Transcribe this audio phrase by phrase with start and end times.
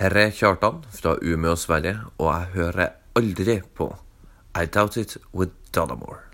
[0.00, 3.96] Her er Kjartan fra Umeå, Sverige, og jeg hører aldri på
[4.56, 6.24] I Doubt It with Dollemore.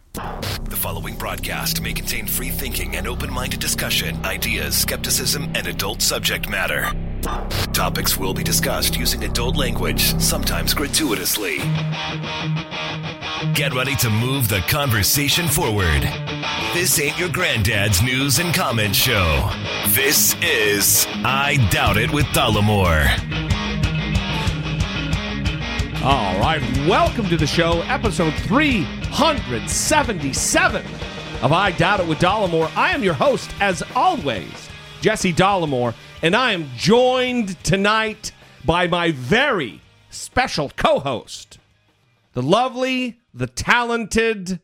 [0.70, 6.00] The following broadcast may contain free thinking and open minded discussion, ideas, skepticism, and adult
[6.00, 6.92] subject matter.
[7.72, 11.59] Topics will be discussed using adult language, sometimes gratuitously.
[13.55, 16.03] Get ready to move the conversation forward.
[16.73, 19.51] This ain't your granddad's news and comment show.
[19.89, 23.55] This is I Doubt It with Dollemore.
[26.06, 30.87] All right, welcome to the show, episode 377
[31.42, 32.70] of I Doubt It with Dollemore.
[32.77, 34.69] I am your host, as always,
[35.01, 38.30] Jesse Dollemore, and I am joined tonight
[38.65, 41.59] by my very special co host,
[42.34, 44.60] the lovely, the talented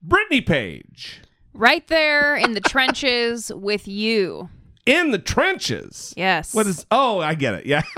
[0.00, 1.20] Brittany Page.
[1.52, 4.50] Right there in the trenches with you.
[4.86, 6.14] In the trenches.
[6.16, 6.54] Yes.
[6.54, 7.66] What is, oh, I get it.
[7.66, 7.82] Yeah.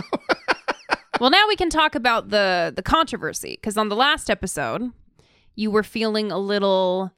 [1.20, 4.90] Well, now we can talk about the the controversy because on the last episode,
[5.54, 7.12] you were feeling a little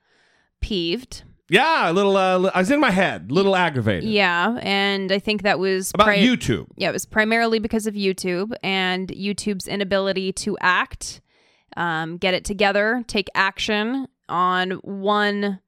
[0.60, 1.22] peeved.
[1.48, 4.08] yeah, a little, uh, I was in my head, a little aggravated.
[4.08, 6.66] Yeah, and I think that was About pri- YouTube.
[6.76, 11.20] Yeah, it was primarily because of YouTube and YouTube's inability to act,
[11.76, 15.60] um, get it together, take action on one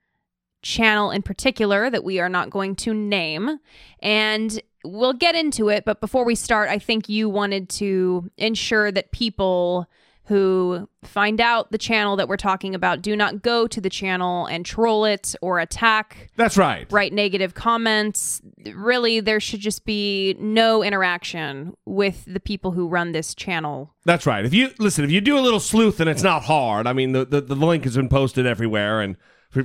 [0.62, 3.58] channel in particular that we are not going to name.
[4.00, 5.84] And we'll get into it.
[5.84, 9.88] But before we start, I think you wanted to ensure that people
[10.26, 14.46] who find out the channel that we're talking about do not go to the channel
[14.46, 16.90] and troll it or attack That's right.
[16.90, 18.42] write negative comments.
[18.74, 23.94] Really, there should just be no interaction with the people who run this channel.
[24.04, 24.44] That's right.
[24.44, 26.88] If you listen, if you do a little sleuth and it's not hard.
[26.88, 29.16] I mean, the the, the link has been posted everywhere and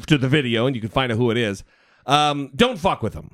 [0.08, 1.64] to the video, and you can find out who it is.
[2.05, 3.31] Um, don't fuck with them.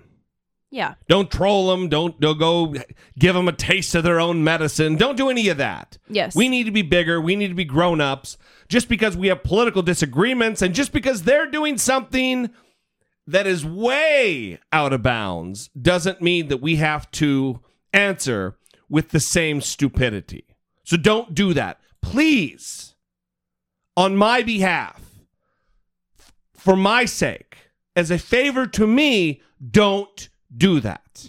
[0.70, 0.96] Yeah.
[1.08, 1.88] Don't troll them.
[1.88, 2.76] Don't, don't go
[3.18, 4.96] give them a taste of their own medicine.
[4.98, 5.98] Don't do any of that.
[6.10, 6.36] Yes.
[6.36, 7.22] We need to be bigger.
[7.22, 8.38] We need to be grown ups.
[8.68, 12.50] Just because we have political disagreements and just because they're doing something
[13.26, 17.62] that is way out of bounds doesn't mean that we have to
[17.94, 18.58] answer
[18.90, 20.46] with the same stupidity.
[20.84, 21.80] So don't do that.
[22.02, 22.96] Please,
[23.96, 25.02] on my behalf,
[26.54, 27.58] for my sake,
[27.96, 31.26] as a favor to me, don't do that.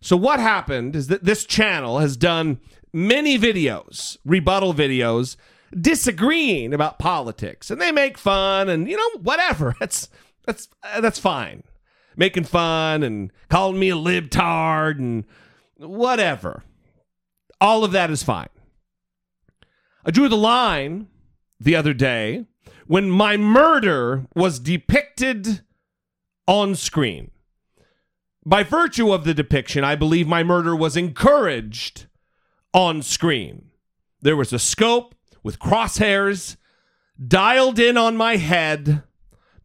[0.00, 2.60] So what happened is that this channel has done
[2.92, 5.36] many videos, rebuttal videos,
[5.78, 9.74] disagreeing about politics, and they make fun and you know whatever.
[9.80, 10.08] That's
[10.46, 11.62] that's uh, that's fine,
[12.16, 15.24] making fun and calling me a libtard and
[15.78, 16.62] whatever.
[17.60, 18.48] All of that is fine.
[20.04, 21.08] I drew the line
[21.58, 22.44] the other day
[22.86, 25.62] when my murder was depicted
[26.46, 27.30] on screen.
[28.46, 32.06] By virtue of the depiction, I believe my murder was encouraged
[32.74, 33.70] on screen.
[34.20, 36.56] There was a scope with crosshairs
[37.26, 39.02] dialed in on my head.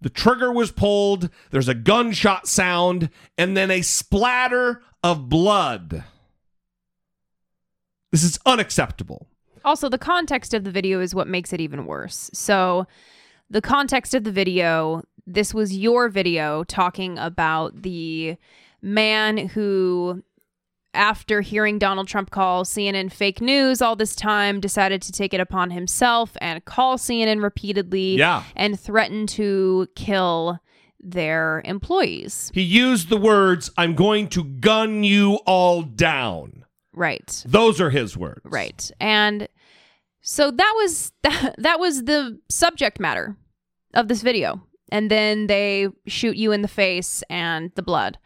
[0.01, 1.29] The trigger was pulled.
[1.51, 6.05] There's a gunshot sound and then a splatter of blood.
[8.11, 9.27] This is unacceptable.
[9.65, 12.29] Also, the context of the video is what makes it even worse.
[12.33, 12.87] So,
[13.49, 15.03] the context of the video
[15.33, 18.35] this was your video talking about the
[18.81, 20.23] man who
[20.95, 25.39] after hearing Donald Trump call CNN fake news all this time, decided to take it
[25.39, 28.43] upon himself and call CNN repeatedly Yeah.
[28.55, 30.59] and threaten to kill
[30.99, 32.49] their employees.
[32.55, 36.65] He used the words, I'm going to gun you all down.
[36.91, 37.43] Right.
[37.47, 38.41] Those are his words.
[38.43, 38.89] Right.
[38.99, 39.47] And
[40.21, 43.37] so that was that, that was the subject matter
[43.93, 44.61] of this video.
[44.91, 48.17] And then they shoot you in the face and the blood.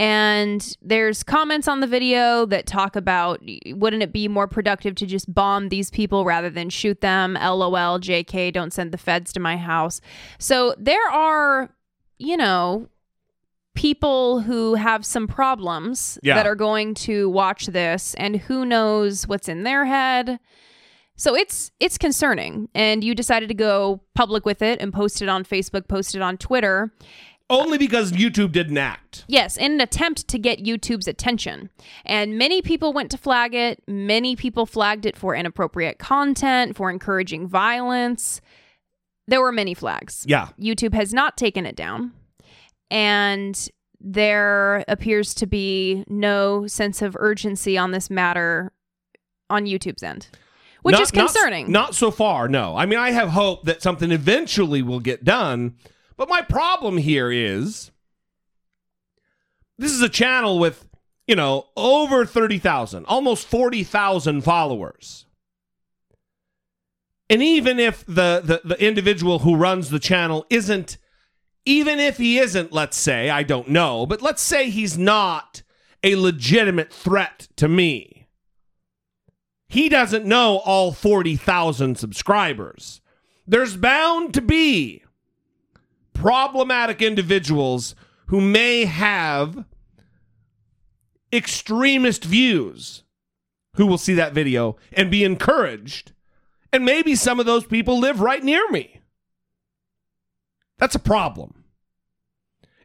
[0.00, 5.04] And there's comments on the video that talk about wouldn't it be more productive to
[5.06, 7.34] just bomb these people rather than shoot them?
[7.34, 10.00] LOL, JK, don't send the feds to my house.
[10.38, 11.68] So there are,
[12.16, 12.88] you know,
[13.74, 16.34] people who have some problems Yeah.
[16.34, 20.40] that are going to watch this and who knows what's in their head.
[21.16, 25.28] So it's it's concerning and you decided to go public with it and post it
[25.28, 26.90] on Facebook, post it on Twitter.
[27.50, 29.24] Only because YouTube didn't act.
[29.26, 31.68] Yes, in an attempt to get YouTube's attention.
[32.06, 33.82] And many people went to flag it.
[33.88, 38.40] Many people flagged it for inappropriate content, for encouraging violence.
[39.26, 40.24] There were many flags.
[40.28, 40.48] Yeah.
[40.58, 42.12] YouTube has not taken it down.
[42.90, 43.68] And
[44.00, 48.72] there appears to be no sense of urgency on this matter
[49.50, 50.28] on YouTube's end,
[50.82, 51.70] which Not- is not- concerning.
[51.70, 52.76] Not, so far, no.
[52.76, 55.74] I mean, I have hope that something eventually will get done.
[56.20, 57.92] But my problem here is
[59.78, 60.86] this is a channel with
[61.26, 65.26] you know, over 30,000, almost 40,000 followers.
[67.30, 70.98] And even if the, the, the individual who runs the channel isn't,
[71.64, 75.62] even if he isn't, let's say, I don't know, but let's say he's not
[76.02, 78.26] a legitimate threat to me.
[79.68, 83.00] He doesn't know all 40,000 subscribers.
[83.46, 85.04] There's bound to be
[86.20, 87.94] problematic individuals
[88.26, 89.64] who may have
[91.32, 93.04] extremist views
[93.76, 96.12] who will see that video and be encouraged.
[96.72, 99.00] And maybe some of those people live right near me.
[100.76, 101.64] That's a problem.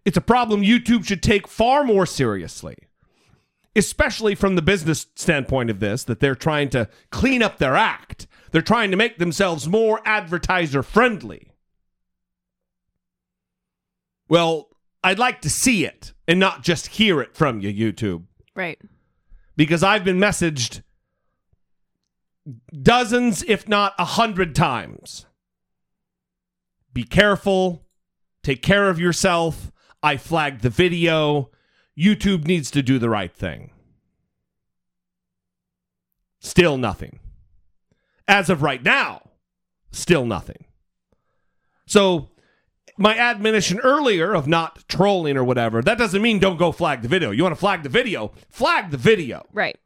[0.06, 2.76] It's a problem YouTube should take far more seriously,
[3.76, 8.28] especially from the business standpoint of this, that they're trying to clean up their act.
[8.52, 11.50] They're trying to make themselves more advertiser friendly.
[14.28, 14.70] Well,
[15.04, 18.24] I'd like to see it and not just hear it from you, YouTube
[18.56, 18.80] Right.
[19.56, 20.82] because I've been messaged
[22.82, 25.26] dozens, if not a hundred times.
[26.94, 27.86] Be careful.
[28.44, 29.72] Take care of yourself.
[30.02, 31.50] I flagged the video.
[31.98, 33.72] YouTube needs to do the right thing.
[36.40, 37.20] Still nothing.
[38.28, 39.22] As of right now,
[39.92, 40.66] still nothing.
[41.88, 42.30] So,
[42.98, 47.08] my admonition earlier of not trolling or whatever, that doesn't mean don't go flag the
[47.08, 47.32] video.
[47.32, 48.32] You want to flag the video?
[48.50, 49.46] Flag the video.
[49.52, 49.78] Right.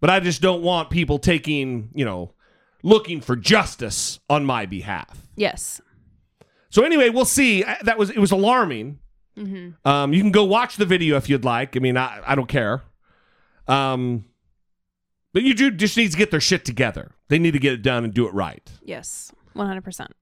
[0.00, 2.34] But I just don't want people taking, you know,
[2.82, 5.28] looking for justice on my behalf.
[5.36, 5.80] Yes.
[6.68, 7.64] So anyway, we'll see.
[7.82, 8.98] That was it was alarming.
[9.38, 9.88] Mm-hmm.
[9.88, 11.76] Um, you can go watch the video if you'd like.
[11.76, 12.82] I mean, I, I don't care.
[13.66, 14.26] Um,
[15.32, 17.12] but you do just need to get their shit together.
[17.28, 18.68] They need to get it done and do it right.
[18.82, 19.32] Yes.
[19.54, 20.12] One hundred percent.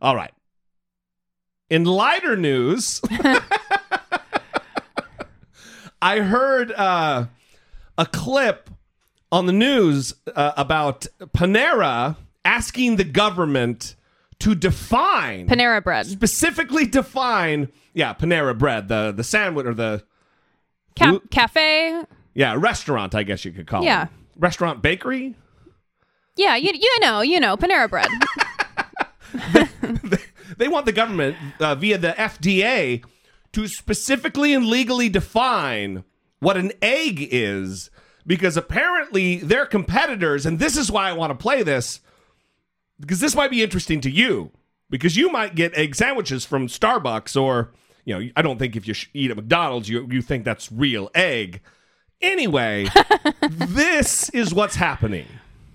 [0.00, 0.32] All right.
[1.72, 3.00] In lighter news,
[6.02, 7.26] I heard uh,
[7.96, 8.68] a clip
[9.30, 13.94] on the news uh, about Panera asking the government
[14.40, 16.04] to define Panera bread.
[16.04, 20.04] specifically define yeah Panera bread the the sandwich or the
[20.98, 22.02] Ca- cafe.
[22.34, 24.02] yeah restaurant I guess you could call Yeah.
[24.02, 25.36] it yeah, restaurant bakery
[26.36, 28.08] Yeah, you you know, you know, Panera bread.
[30.62, 33.04] they want the government uh, via the FDA
[33.52, 36.04] to specifically and legally define
[36.38, 37.90] what an egg is
[38.24, 41.98] because apparently their competitors and this is why I want to play this
[43.00, 44.52] because this might be interesting to you
[44.88, 47.72] because you might get egg sandwiches from Starbucks or
[48.04, 51.10] you know I don't think if you eat at McDonald's you you think that's real
[51.12, 51.60] egg
[52.20, 52.86] anyway
[53.50, 55.26] this is what's happening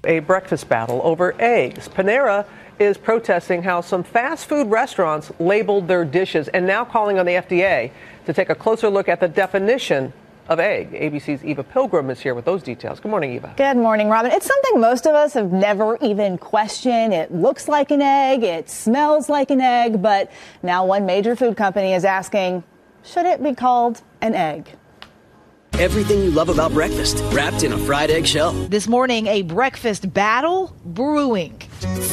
[0.08, 1.88] a breakfast battle over eggs.
[1.90, 2.46] Panera
[2.80, 7.34] is protesting how some fast food restaurants labeled their dishes and now calling on the
[7.34, 7.92] FDA
[8.26, 10.14] to take a closer look at the definition
[10.48, 10.92] of egg.
[10.92, 13.00] ABC's Eva Pilgrim is here with those details.
[13.00, 13.54] Good morning, Eva.
[13.58, 14.32] Good morning, Robin.
[14.32, 17.14] It's something most of us have never even questioned.
[17.14, 20.32] It looks like an egg, it smells like an egg, but
[20.64, 22.64] now one major food company is asking,
[23.04, 24.70] should it be called an egg?
[25.74, 28.52] Everything you love about breakfast, wrapped in a fried egg shell.
[28.52, 31.62] This morning, a breakfast battle brewing.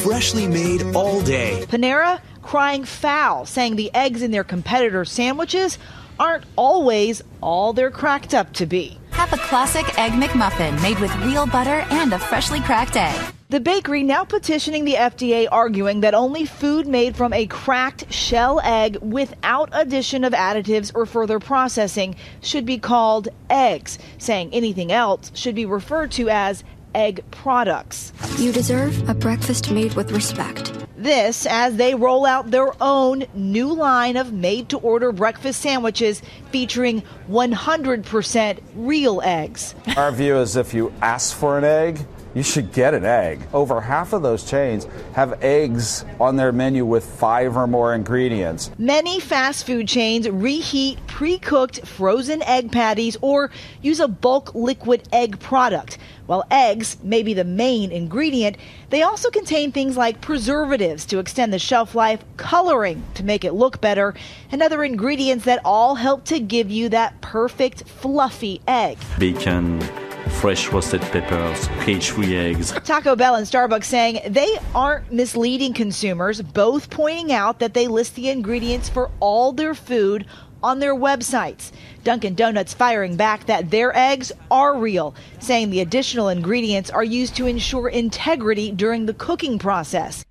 [0.03, 1.63] Freshly made all day.
[1.67, 5.79] Panera crying foul, saying the eggs in their competitors' sandwiches
[6.19, 8.99] aren't always all they're cracked up to be.
[9.11, 13.33] Have a classic Egg McMuffin made with real butter and a freshly cracked egg.
[13.49, 18.59] The bakery now petitioning the FDA, arguing that only food made from a cracked shell
[18.61, 25.31] egg without addition of additives or further processing should be called eggs, saying anything else
[25.33, 26.63] should be referred to as
[26.95, 28.13] egg products.
[28.39, 30.73] You deserve a breakfast made with respect.
[30.97, 36.21] This as they roll out their own new line of made to order breakfast sandwiches
[36.51, 39.75] featuring 100% real eggs.
[39.97, 41.99] Our view is if you ask for an egg,
[42.35, 43.41] you should get an egg.
[43.53, 48.69] Over half of those chains have eggs on their menu with five or more ingredients.
[48.77, 53.49] Many fast food chains reheat pre cooked frozen egg patties or
[53.81, 55.97] use a bulk liquid egg product.
[56.25, 58.57] While eggs may be the main ingredient,
[58.89, 63.53] they also contain things like preservatives to extend the shelf life, coloring to make it
[63.53, 64.15] look better,
[64.51, 68.97] and other ingredients that all help to give you that perfect fluffy egg.
[69.19, 69.79] bacon,
[70.35, 72.71] fresh roasted peppers, cage-free eggs.
[72.83, 78.15] Taco Bell and Starbucks saying they aren't misleading consumers, both pointing out that they list
[78.15, 80.25] the ingredients for all their food
[80.61, 81.71] on their websites.
[82.03, 87.35] Dunkin' Donuts firing back that their eggs are real, saying the additional ingredients are used
[87.37, 90.25] to ensure integrity during the cooking process.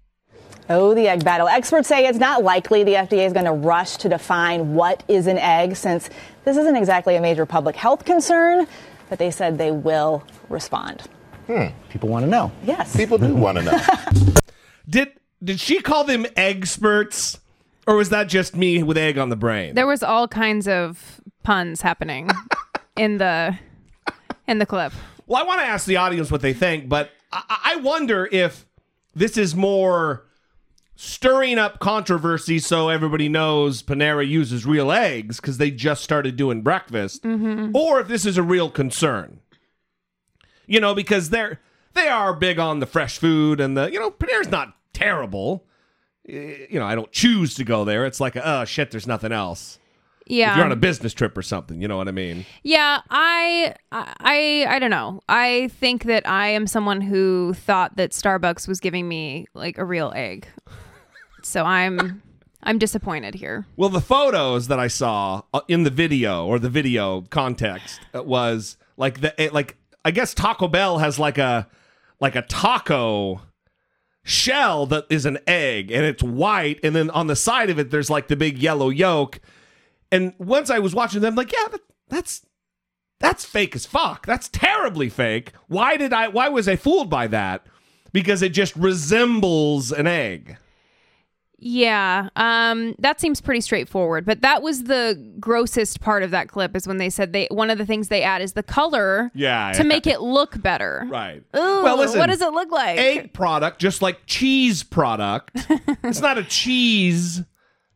[0.68, 1.46] Oh, the egg battle.
[1.46, 5.26] Experts say it's not likely the FDA is going to rush to define what is
[5.26, 6.08] an egg since
[6.44, 8.66] this isn't exactly a major public health concern,
[9.08, 11.02] but they said they will respond.
[11.46, 11.66] Hmm.
[11.90, 12.52] People want to know.
[12.64, 12.96] Yes.
[12.96, 13.78] People do want to know.
[14.88, 17.38] Did did she call them experts,
[17.86, 19.74] or was that just me with egg on the brain?
[19.74, 22.30] There was all kinds of puns happening
[22.96, 23.58] in the
[24.46, 24.92] in the clip.
[25.26, 28.66] Well, I want to ask the audience what they think, but I, I wonder if
[29.14, 30.24] this is more
[30.96, 36.62] stirring up controversy so everybody knows Panera uses real eggs because they just started doing
[36.62, 37.74] breakfast, Mhm.
[37.74, 39.40] or if this is a real concern.
[40.66, 41.60] You know, because they're
[41.94, 45.66] they are big on the fresh food and the you know Panera's not terrible.
[46.26, 48.06] You know, I don't choose to go there.
[48.06, 49.78] It's like, oh shit, there's nothing else.
[50.26, 50.52] Yeah.
[50.52, 52.46] If you're on a business trip or something, you know what I mean?
[52.62, 55.20] Yeah, I, I, I don't know.
[55.28, 59.84] I think that I am someone who thought that Starbucks was giving me like a
[59.84, 60.48] real egg,
[61.44, 62.22] so I'm,
[62.62, 63.66] I'm disappointed here.
[63.76, 68.22] Well, the photos that I saw uh, in the video or the video context uh,
[68.22, 71.68] was like the it, like I guess Taco Bell has like a
[72.20, 73.42] like a taco
[74.22, 77.90] shell that is an egg and it's white and then on the side of it
[77.90, 79.40] there's like the big yellow yolk.
[80.10, 82.46] And once I was watching them like, yeah, that, that's
[83.20, 84.26] that's fake as fuck.
[84.26, 85.52] That's terribly fake.
[85.68, 87.66] Why did I why was I fooled by that?
[88.12, 90.56] Because it just resembles an egg.
[91.66, 94.26] Yeah, um, that seems pretty straightforward.
[94.26, 97.70] But that was the grossest part of that clip is when they said they one
[97.70, 99.88] of the things they add is the color Yeah, to yeah.
[99.88, 101.06] make it look better.
[101.08, 101.42] Right.
[101.56, 102.98] Ooh, Well, listen, what does it look like?
[102.98, 105.52] egg product, just like cheese product.
[106.04, 107.40] it's not a cheese,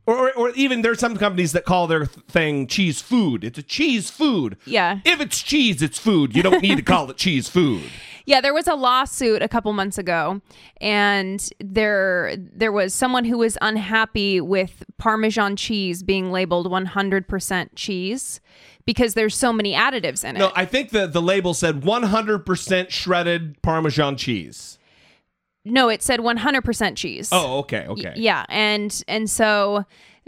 [0.09, 3.45] or, or, even there's some companies that call their thing cheese food.
[3.45, 4.57] It's a cheese food.
[4.65, 5.01] Yeah.
[5.05, 6.35] If it's cheese, it's food.
[6.35, 7.83] You don't need to call it cheese food.
[8.25, 10.43] Yeah, there was a lawsuit a couple months ago,
[10.83, 18.41] and there there was someone who was unhappy with Parmesan cheese being labeled 100% cheese
[18.85, 20.41] because there's so many additives in it.
[20.41, 24.79] No, I think the the label said 100% shredded Parmesan cheese.
[25.71, 27.29] No, it said 100% cheese.
[27.33, 28.09] Oh, okay, okay.
[28.11, 29.85] Y- yeah, and and so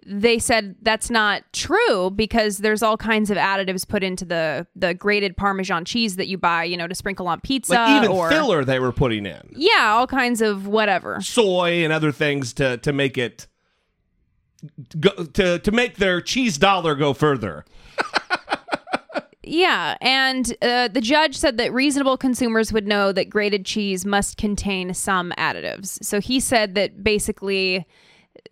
[0.07, 4.95] they said that's not true because there's all kinds of additives put into the the
[4.95, 8.31] grated Parmesan cheese that you buy, you know, to sprinkle on pizza Like even or
[8.31, 9.41] filler they were putting in.
[9.55, 11.21] yeah, all kinds of whatever.
[11.21, 13.47] soy and other things to to make it
[14.99, 17.65] go, to to make their cheese dollar go further.
[19.43, 24.37] Yeah, and uh, the judge said that reasonable consumers would know that grated cheese must
[24.37, 26.03] contain some additives.
[26.05, 27.87] So he said that basically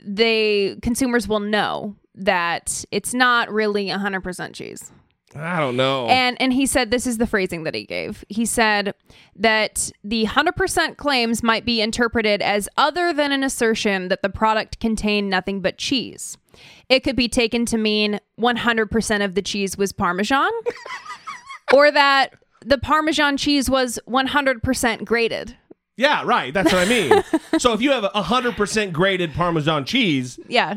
[0.03, 4.91] they consumers will know that it's not really 100% cheese.
[5.37, 6.07] I don't know.
[6.07, 8.25] And and he said this is the phrasing that he gave.
[8.31, 8.95] He said
[9.37, 14.81] that the 100% claims might be interpreted as other than an assertion that the product
[14.81, 16.39] contained nothing but cheese.
[16.89, 20.51] It could be taken to mean 100% of the cheese was parmesan
[21.75, 25.57] or that the parmesan cheese was 100% grated.
[25.97, 26.53] yeah, right.
[26.55, 27.23] That's what I mean.
[27.59, 30.75] so if you have a hundred percent grated Parmesan cheese, Yeah.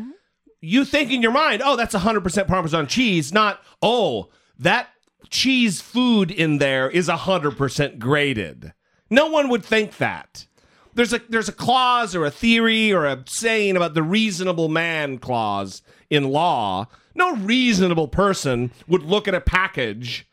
[0.60, 4.28] you think in your mind, oh, that's hundred percent Parmesan cheese, not oh,
[4.58, 4.88] that
[5.30, 8.72] cheese food in there is hundred percent grated.
[9.10, 10.46] No one would think that.
[10.94, 15.18] There's a there's a clause or a theory or a saying about the reasonable man
[15.18, 16.88] clause in law.
[17.14, 20.26] No reasonable person would look at a package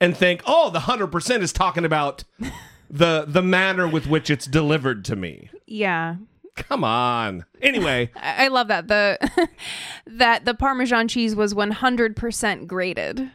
[0.00, 2.24] and think, "Oh, the 100% is talking about
[2.90, 6.16] the the manner with which it's delivered to me." Yeah.
[6.56, 7.44] Come on.
[7.60, 9.48] Anyway, I love that the
[10.06, 13.30] that the Parmesan cheese was 100% grated.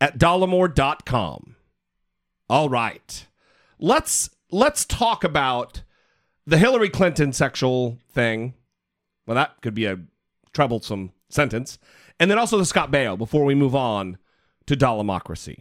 [0.00, 1.56] at dollemore.com.
[2.50, 3.26] All right.
[3.78, 5.82] Let's let's talk about
[6.46, 8.54] the Hillary Clinton sexual thing.
[9.26, 9.98] Well, that could be a
[10.52, 11.78] troublesome sentence.
[12.20, 14.18] And then also the Scott Baio before we move on
[14.66, 15.60] to Dollemocracy.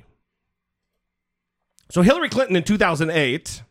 [1.90, 3.64] So Hillary Clinton in 2008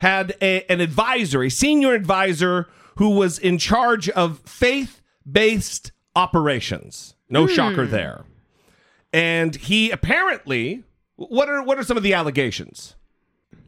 [0.00, 7.14] had a, an advisor, a senior advisor who was in charge of faith-based operations.
[7.28, 7.52] No Hmm.
[7.52, 8.24] shocker there.
[9.12, 10.82] And he apparently
[11.16, 12.94] what are what are some of the allegations?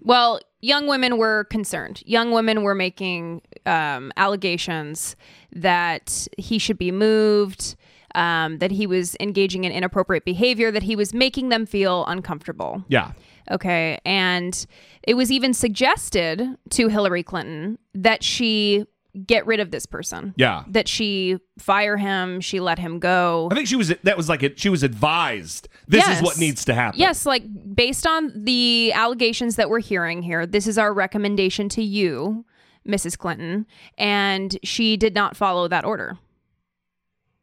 [0.00, 2.02] Well, young women were concerned.
[2.06, 5.16] Young women were making um, allegations
[5.52, 7.76] that he should be moved,
[8.14, 12.84] um, that he was engaging in inappropriate behavior, that he was making them feel uncomfortable.
[12.88, 13.12] Yeah.
[13.50, 13.98] Okay.
[14.04, 14.66] And
[15.02, 18.84] it was even suggested to Hillary Clinton that she
[19.26, 20.34] get rid of this person.
[20.36, 20.64] Yeah.
[20.68, 23.48] That she fire him, she let him go.
[23.50, 24.58] I think she was that was like it.
[24.58, 25.68] She was advised.
[25.86, 27.00] This is what needs to happen.
[27.00, 27.44] Yes, like
[27.74, 32.44] based on the allegations that we're hearing here, this is our recommendation to you,
[32.86, 33.16] Mrs.
[33.16, 36.18] Clinton, and she did not follow that order.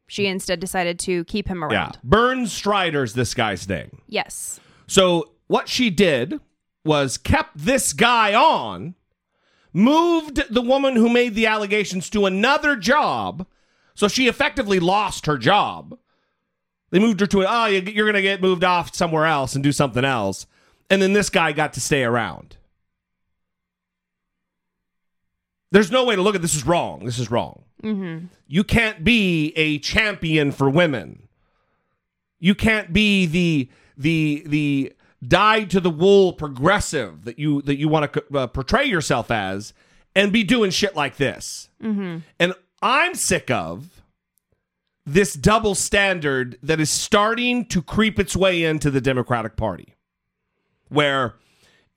[0.08, 1.94] She instead decided to keep him around.
[1.94, 2.00] Yeah.
[2.04, 4.02] Burns Strider's this guy's name.
[4.06, 4.60] Yes.
[4.86, 6.38] So what she did
[6.84, 8.94] was kept this guy on,
[9.76, 13.46] moved the woman who made the allegations to another job,
[13.94, 15.98] so she effectively lost her job.
[16.90, 19.54] They moved her to a, oh, you- you're going to get moved off somewhere else
[19.54, 20.46] and do something else.
[20.88, 22.56] And then this guy got to stay around.
[25.72, 27.04] There's no way to look at this is wrong.
[27.04, 27.64] This is wrong.
[27.82, 28.26] Mm-hmm.
[28.46, 31.28] You can't be a champion for women.
[32.38, 33.68] You can't be the
[33.98, 34.92] the the
[35.26, 39.72] dyed to the wool progressive that you that you want to uh, portray yourself as
[40.14, 41.68] and be doing shit like this.
[41.82, 42.18] Mm-hmm.
[42.38, 44.02] And I'm sick of
[45.04, 49.94] this double standard that is starting to creep its way into the Democratic Party.
[50.88, 51.34] Where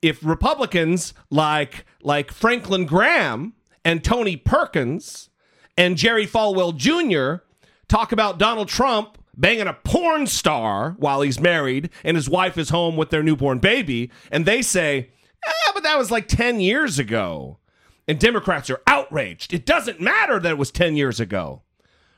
[0.02, 5.28] if Republicans like like Franklin Graham and Tony Perkins
[5.76, 7.44] and Jerry Falwell Jr.
[7.88, 12.68] talk about Donald Trump banging a porn star while he's married and his wife is
[12.68, 15.10] home with their newborn baby, and they say,
[15.46, 17.58] ah, but that was like 10 years ago.
[18.06, 19.54] And Democrats are outraged.
[19.54, 21.62] It doesn't matter that it was 10 years ago.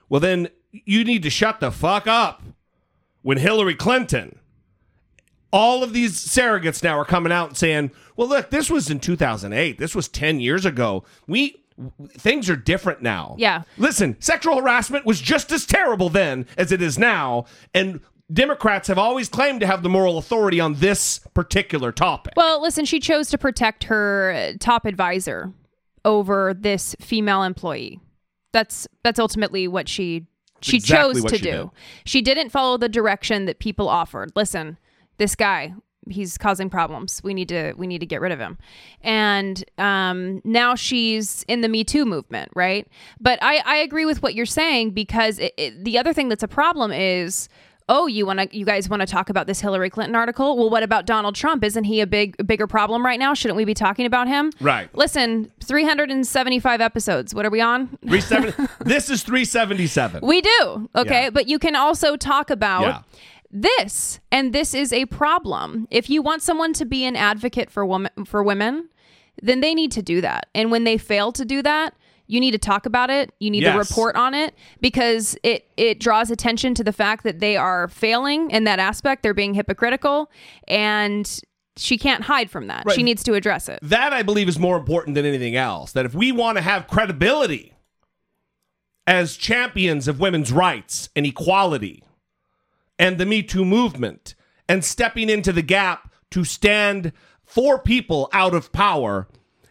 [0.09, 2.43] Well, then you need to shut the fuck up
[3.23, 4.39] when Hillary Clinton
[5.53, 9.01] all of these surrogates now are coming out and saying, "Well, look, this was in
[9.01, 9.77] 2008.
[9.79, 11.05] This was 10 years ago.
[11.27, 11.62] We
[12.11, 13.63] things are different now." Yeah.
[13.79, 18.01] Listen, sexual harassment was just as terrible then as it is now, and
[18.33, 22.33] Democrats have always claimed to have the moral authority on this particular topic.
[22.37, 25.53] Well, listen, she chose to protect her top advisor
[26.05, 28.01] over this female employee.
[28.53, 30.27] That's that's ultimately what she
[30.61, 31.51] she exactly chose to she do.
[31.51, 31.71] did.
[32.05, 34.33] She didn't follow the direction that people offered.
[34.35, 34.79] Listen,
[35.19, 35.75] this guy,
[36.13, 37.21] he's causing problems.
[37.25, 38.59] We need to we need to get rid of him.
[39.03, 42.87] And um, now she's in the Me Too movement, right?
[43.21, 46.43] But I I agree with what you're saying because it, it, the other thing that's
[46.45, 47.49] a problem is
[47.89, 50.71] oh you want to you guys want to talk about this hillary clinton article well
[50.71, 53.75] what about donald trump isn't he a big bigger problem right now shouldn't we be
[53.75, 54.89] talking about him Right.
[54.95, 60.21] listen 375 episodes what are we on 370 this is 377.
[60.27, 61.31] we do okay Yeah.
[61.31, 63.01] but you can also talk about Yeah.
[63.53, 65.87] This and this is a problem.
[65.91, 68.89] If you want someone to be an advocate for women for women
[69.43, 70.49] then they need to do that.
[70.55, 71.95] And when they fail to do that
[72.33, 73.31] you need to talk about it.
[73.41, 77.41] You need to report on it because it it draws attention to the fact that
[77.41, 79.23] they are failing in that aspect.
[79.23, 80.31] They're being hypocritical
[80.67, 81.41] and
[81.77, 82.85] she can't hide from that.
[82.87, 82.95] Right.
[82.95, 83.81] she needs to address it.
[83.83, 85.93] That I believe is more important than anything else.
[85.93, 87.75] That if we want to have credibility
[89.07, 92.03] as champions of women's rights and equality
[92.99, 94.35] and the Me Too movement
[94.69, 97.13] and stepping into the gap to stand
[97.45, 99.29] for people out of power,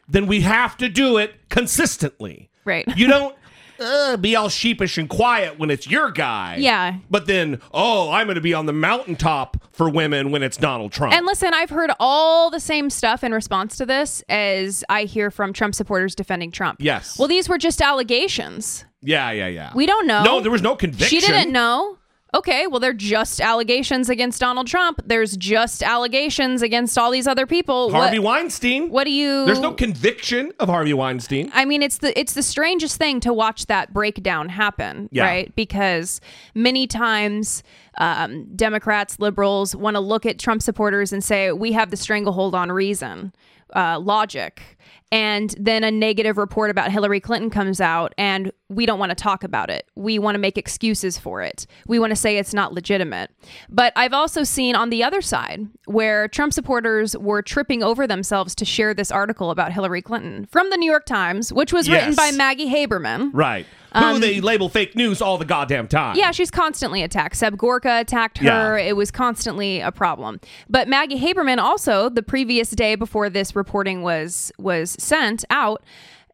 [0.07, 2.49] then we have to do it consistently.
[2.65, 3.35] right You don't
[3.79, 6.57] uh, be all sheepish and quiet when it's your guy.
[6.59, 6.97] Yeah.
[7.09, 10.91] But then, oh, I'm going to be on the mountaintop for women when it's Donald
[10.91, 11.13] Trump.
[11.13, 15.31] And listen, I've heard all the same stuff in response to this as I hear
[15.31, 16.77] from Trump supporters defending Trump.
[16.79, 17.17] Yes.
[17.17, 18.85] Well, these were just allegations.
[19.01, 19.71] yeah, yeah, yeah.
[19.73, 20.23] We don't know.
[20.23, 21.19] No, there was no conviction.
[21.19, 21.97] She didn't know.
[22.33, 25.01] Okay, well, they're just allegations against Donald Trump.
[25.05, 27.91] There's just allegations against all these other people.
[27.91, 28.89] Harvey what, Weinstein.
[28.89, 29.45] what do you?
[29.45, 31.51] There's no conviction of Harvey Weinstein.
[31.53, 35.25] I mean, it's the it's the strangest thing to watch that breakdown happen, Yeah.
[35.25, 35.55] right?
[35.57, 36.21] Because
[36.55, 37.63] many times
[37.97, 42.55] um, Democrats, liberals want to look at Trump supporters and say we have the stranglehold
[42.55, 43.33] on reason,
[43.75, 44.77] uh, logic,
[45.11, 49.15] and then a negative report about Hillary Clinton comes out, and we don't want to
[49.15, 49.85] talk about it.
[49.95, 51.67] We want to make excuses for it.
[51.87, 53.29] We want to say it's not legitimate.
[53.69, 58.55] But I've also seen on the other side where Trump supporters were tripping over themselves
[58.55, 62.15] to share this article about Hillary Clinton from the New York Times, which was written
[62.15, 63.31] by Maggie Haberman.
[63.33, 63.65] Right.
[63.93, 66.15] Um, Who they label fake news all the goddamn time.
[66.15, 67.35] Yeah, she's constantly attacked.
[67.35, 68.77] Seb Gorka attacked her.
[68.77, 68.87] Yeah.
[68.89, 70.39] It was constantly a problem.
[70.69, 75.83] But Maggie Haberman also, the previous day before this reporting was was sent out,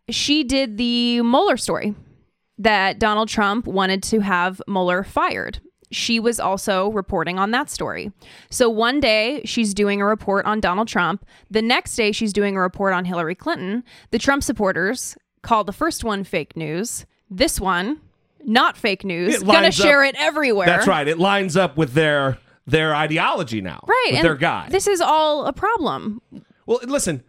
[0.09, 1.95] she did the Mueller story
[2.57, 5.59] that Donald Trump wanted to have Mueller fired.
[5.91, 8.11] She was also reporting on that story.
[8.49, 11.25] So one day she's doing a report on Donald Trump.
[11.49, 13.83] The next day she's doing a report on Hillary Clinton.
[14.11, 17.05] The Trump supporters call the first one fake news.
[17.29, 17.99] This one
[18.43, 20.67] not fake news, gonna share it everywhere.
[20.67, 21.07] That's right.
[21.07, 23.83] It lines up with their their ideology now.
[23.87, 24.09] Right.
[24.13, 24.67] With their guy.
[24.69, 26.21] This is all a problem.
[26.65, 27.23] Well, listen,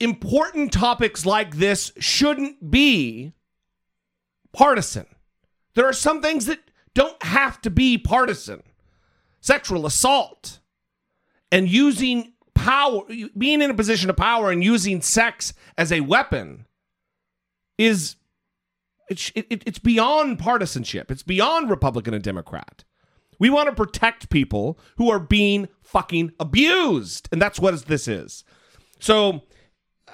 [0.00, 3.32] important topics like this shouldn't be
[4.52, 5.06] partisan.
[5.74, 6.60] There are some things that
[6.94, 8.62] don't have to be partisan.
[9.40, 10.60] Sexual assault
[11.52, 13.02] and using power,
[13.36, 16.66] being in a position of power and using sex as a weapon
[17.76, 18.16] is
[19.08, 21.10] it's it, it's beyond partisanship.
[21.10, 22.84] It's beyond Republican and Democrat.
[23.38, 28.44] We want to protect people who are being fucking abused, and that's what this is.
[29.00, 29.42] So
[30.08, 30.12] uh,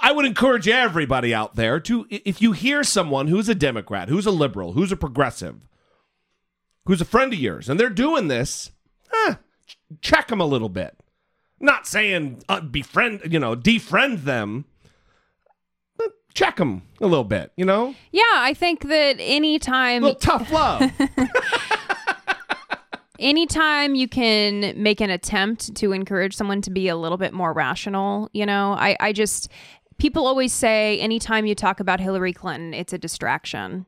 [0.00, 4.26] I would encourage everybody out there to if you hear someone who's a Democrat, who's
[4.26, 5.68] a liberal, who's a progressive,
[6.86, 8.70] who's a friend of yours, and they're doing this,
[9.26, 9.34] eh,
[9.66, 10.98] ch- check them a little bit.
[11.60, 14.64] Not saying uh, befriend, you know, defriend them.
[16.34, 17.94] Check them a little bit, you know.
[18.10, 20.90] Yeah, I think that anytime little tough love.
[23.18, 27.52] anytime you can make an attempt to encourage someone to be a little bit more
[27.52, 29.48] rational, you know, I, I just,
[29.98, 33.86] people always say anytime you talk about Hillary Clinton, it's a distraction.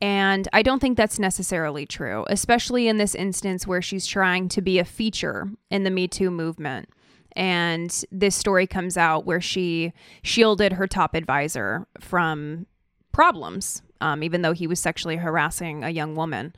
[0.00, 4.60] And I don't think that's necessarily true, especially in this instance where she's trying to
[4.60, 6.88] be a feature in the Me Too movement.
[7.36, 12.66] And this story comes out where she shielded her top advisor from
[13.12, 16.54] problems, um, even though he was sexually harassing a young woman.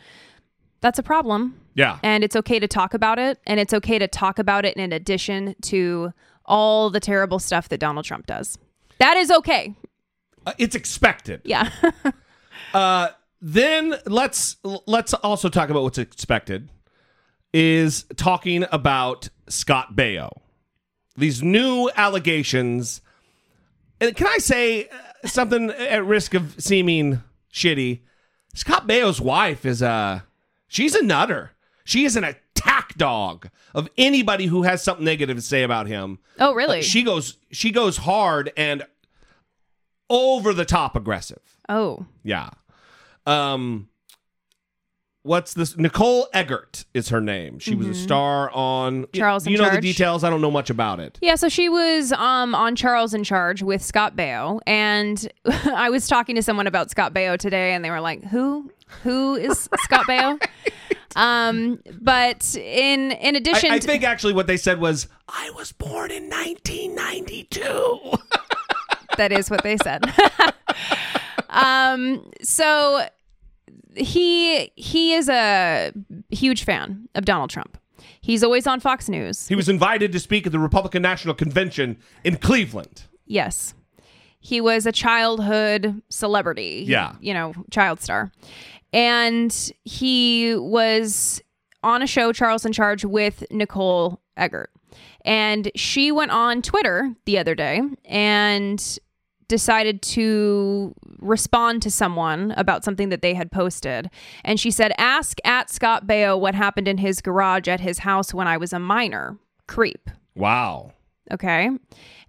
[0.80, 1.60] That's a problem.
[1.74, 1.98] Yeah.
[2.02, 3.40] And it's okay to talk about it.
[3.46, 6.12] And it's okay to talk about it in addition to
[6.44, 8.58] all the terrible stuff that Donald Trump does.
[8.98, 9.74] That is okay.
[10.46, 11.42] Uh, it's expected.
[11.44, 11.70] Yeah.
[12.74, 13.08] Uh,
[13.40, 16.68] then let's let's also talk about what's expected.
[17.54, 20.30] Is talking about Scott Baio.
[21.18, 23.00] These new allegations.
[24.00, 28.00] And can I say uh, something at risk of seeming shitty?
[28.54, 30.24] Scott Baio's wife is a
[30.68, 31.50] she's a nutter.
[31.84, 36.18] She is an attack dog of anybody who has something negative to say about him.
[36.38, 36.78] Oh, really?
[36.78, 38.84] Uh, she goes she goes hard and
[40.10, 41.42] over the top aggressive.
[41.68, 42.06] oh.
[42.22, 42.50] Yeah.
[43.26, 43.88] Um
[45.22, 47.58] what's this Nicole Eggert is her name.
[47.58, 49.18] She was a star on Mm-hmm.
[49.18, 49.82] Charles in you know the Charge.
[49.82, 50.24] details?
[50.24, 51.18] I don't know much about it.
[51.20, 55.30] Yeah, so she was um, on Charles in Charge with Scott Baio, and
[55.74, 58.70] I was talking to someone about Scott Baio today, and they were like, "Who?
[59.02, 60.40] Who is Scott Baio?"
[61.16, 65.50] Um, but in in addition, I, I to- think actually what they said was I
[65.56, 68.18] was born in 1992.
[69.16, 70.04] that is what they said.
[71.48, 73.06] um, so
[73.96, 75.92] he he is a
[76.30, 77.78] huge fan of Donald Trump.
[78.20, 79.48] He's always on Fox News.
[79.48, 83.04] he was invited to speak at the Republican National Convention in Cleveland.
[83.26, 83.74] Yes.
[84.40, 86.84] He was a childhood celebrity.
[86.86, 87.14] Yeah.
[87.20, 88.30] You know, child star.
[88.92, 91.42] And he was
[91.82, 94.70] on a show, Charles in Charge, with Nicole Eggert.
[95.24, 98.98] And she went on Twitter the other day and
[99.48, 104.10] decided to respond to someone about something that they had posted.
[104.44, 108.32] And she said, Ask at Scott Baio what happened in his garage at his house
[108.32, 109.38] when I was a minor.
[109.66, 110.10] Creep.
[110.34, 110.92] Wow.
[111.32, 111.70] Okay.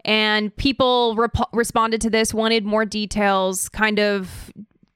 [0.05, 4.51] And people rep- responded to this, wanted more details, kind of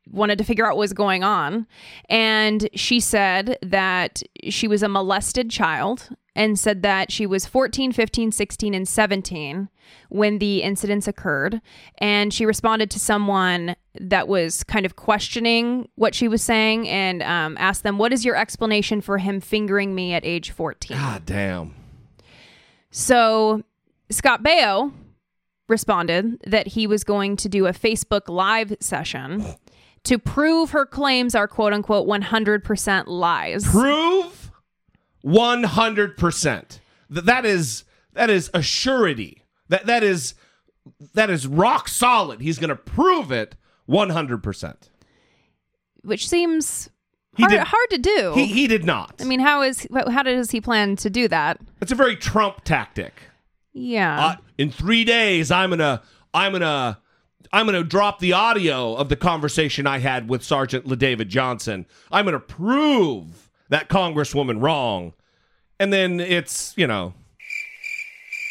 [0.09, 1.67] wanted to figure out what was going on.
[2.09, 7.91] And she said that she was a molested child and said that she was 14,
[7.91, 9.69] 15, 16, and 17
[10.09, 11.61] when the incidents occurred.
[11.99, 17.21] And she responded to someone that was kind of questioning what she was saying and
[17.21, 20.97] um, asked them, What is your explanation for him fingering me at age 14?
[20.97, 21.75] God damn.
[22.89, 23.63] So
[24.09, 24.93] Scott Baio
[25.69, 29.45] responded that he was going to do a Facebook Live session
[30.03, 33.65] to prove her claims are quote unquote 100% lies.
[33.69, 34.42] Prove
[35.25, 36.79] 100%.
[37.09, 37.83] That that is
[38.13, 39.43] that is a surety.
[39.69, 40.33] That that is
[41.13, 42.41] that is rock solid.
[42.41, 43.55] He's going to prove it
[43.89, 44.75] 100%.
[46.03, 46.89] which seems
[47.37, 48.33] hard, did- hard to do.
[48.35, 49.15] He he did not.
[49.19, 51.59] I mean, how is how does he plan to do that?
[51.81, 53.13] It's a very Trump tactic.
[53.73, 54.25] Yeah.
[54.25, 56.99] Uh, in three days, I'm gonna, I'm gonna,
[57.51, 61.87] I'm gonna drop the audio of the conversation I had with Sergeant LaDavid Johnson.
[62.11, 65.13] I'm gonna prove that Congresswoman wrong,
[65.79, 67.13] and then it's you know,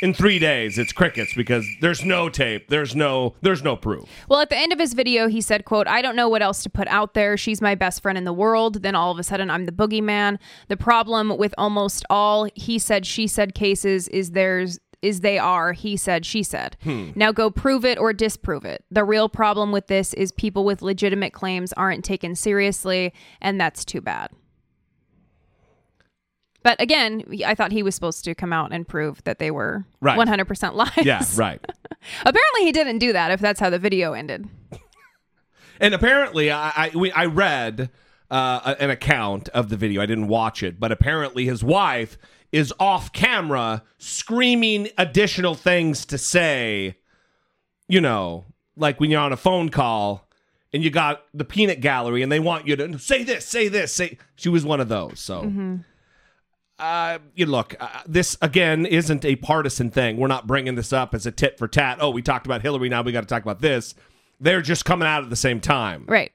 [0.03, 4.05] in three days it's crickets because there's no tape, there's no, there's no proof.
[4.29, 6.63] Well, at the end of his video, he said, quote, I don't know what else
[6.65, 7.37] to put out there.
[7.37, 8.83] She's my best friend in the world.
[8.83, 10.39] Then all of a sudden, I'm the boogeyman.
[10.69, 15.73] The problem with almost all he said, she said cases is there's is they are
[15.73, 16.77] he said, she said.
[16.83, 17.11] Hmm.
[17.17, 18.85] Now go prove it or disprove it.
[18.91, 23.85] The real problem with this is people with legitimate claims aren't taken seriously, and that's
[23.85, 24.31] too bad.
[26.63, 29.85] But again, I thought he was supposed to come out and prove that they were
[30.01, 30.19] Right.
[30.19, 30.91] 100% lies.
[31.05, 31.61] Yeah, right.
[32.21, 34.49] Apparently, he didn't do that if that's how the video ended.
[35.81, 37.91] And apparently, I I, we, I read
[38.31, 40.01] uh, an account of the video.
[40.01, 42.17] I didn't watch it, but apparently, his wife
[42.53, 46.99] is off camera screaming additional things to say.
[47.89, 48.45] You know,
[48.77, 50.29] like when you're on a phone call
[50.73, 53.93] and you got the peanut gallery and they want you to say this, say this,
[53.93, 54.19] say.
[54.37, 55.19] She was one of those.
[55.19, 55.43] So.
[55.43, 55.77] Mm-hmm.
[56.83, 60.17] Uh, you look, uh, this again isn't a partisan thing.
[60.17, 61.99] We're not bringing this up as a tit for tat.
[62.01, 63.95] Oh, we talked about Hillary, now we got to talk about this.
[64.41, 66.05] They're just coming out at the same time.
[66.09, 66.33] Right.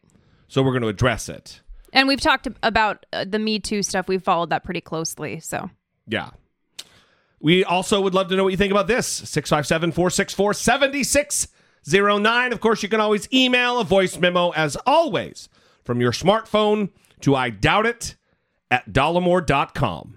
[0.47, 1.59] So we're going to address it.
[1.91, 4.07] And we've talked about uh, the Me Too stuff.
[4.07, 5.41] We've followed that pretty closely.
[5.41, 5.69] So
[6.07, 6.29] Yeah.
[7.41, 9.05] We also would love to know what you think about this.
[9.05, 12.53] 657 464 7609.
[12.53, 15.49] Of course, you can always email a voice memo as always
[15.83, 18.15] from your smartphone to I doubt it
[18.71, 20.16] at dollemore.com.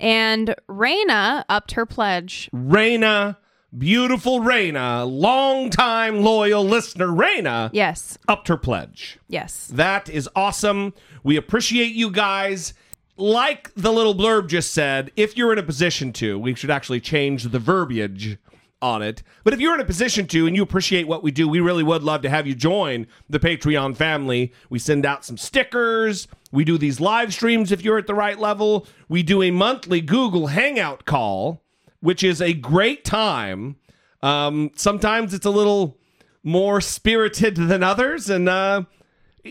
[0.00, 2.48] and Raina upped her pledge.
[2.54, 3.36] Raina,
[3.76, 8.18] beautiful Raina, longtime loyal listener Raina, Yes.
[8.28, 9.18] upped her pledge.
[9.28, 9.70] Yes.
[9.72, 10.94] That is awesome.
[11.22, 12.74] We appreciate you guys.
[13.16, 17.00] Like the little blurb just said, if you're in a position to, we should actually
[17.00, 18.38] change the verbiage
[18.80, 19.22] on it.
[19.44, 21.82] But if you're in a position to and you appreciate what we do, we really
[21.82, 24.52] would love to have you join the Patreon family.
[24.70, 26.28] We send out some stickers.
[26.52, 28.86] We do these live streams if you're at the right level.
[29.08, 31.62] We do a monthly Google Hangout call,
[32.00, 33.76] which is a great time.
[34.22, 35.98] Um, sometimes it's a little
[36.42, 38.82] more spirited than others, and uh,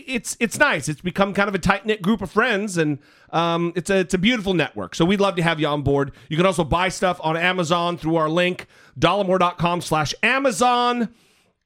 [0.06, 0.88] it's it's nice.
[0.88, 2.98] It's become kind of a tight knit group of friends, and
[3.30, 4.94] um, it's a it's a beautiful network.
[4.94, 6.12] So we'd love to have you on board.
[6.28, 8.66] You can also buy stuff on Amazon through our link
[8.98, 11.08] dollemore.com slash Amazon,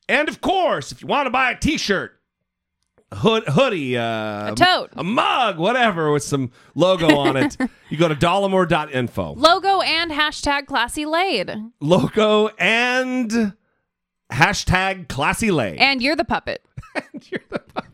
[0.09, 2.19] and of course, if you want to buy a T-shirt,
[3.11, 4.91] a hood, hoodie, uh, A tote.
[4.97, 7.57] a mug, whatever, with some logo on it,
[7.91, 9.35] you go to dollemore.info.
[9.35, 11.53] Logo and hashtag classy laid.
[11.81, 13.55] Logo and
[14.33, 15.77] hashtag classy lay.
[15.77, 16.65] And you're the puppet.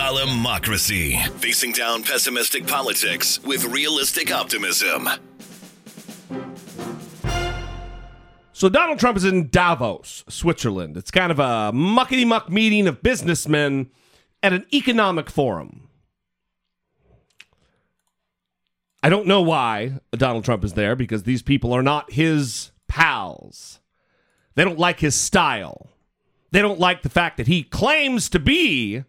[0.00, 1.28] Dollemocracy.
[1.40, 5.06] Facing down pessimistic politics with realistic optimism.
[8.54, 10.96] So Donald Trump is in Davos, Switzerland.
[10.96, 13.90] It's kind of a muckety muck meeting of businessmen
[14.42, 15.90] at an economic forum.
[19.02, 23.80] I don't know why Donald Trump is there because these people are not his pals.
[24.54, 25.90] They don't like his style.
[26.52, 29.04] They don't like the fact that he claims to be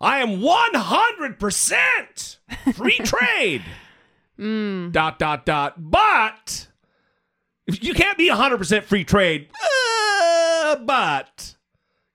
[0.00, 2.36] I am 100%
[2.74, 3.62] free trade.
[4.92, 5.74] Dot dot dot.
[5.76, 6.68] But
[7.66, 11.54] you can't be 100% free trade, uh, but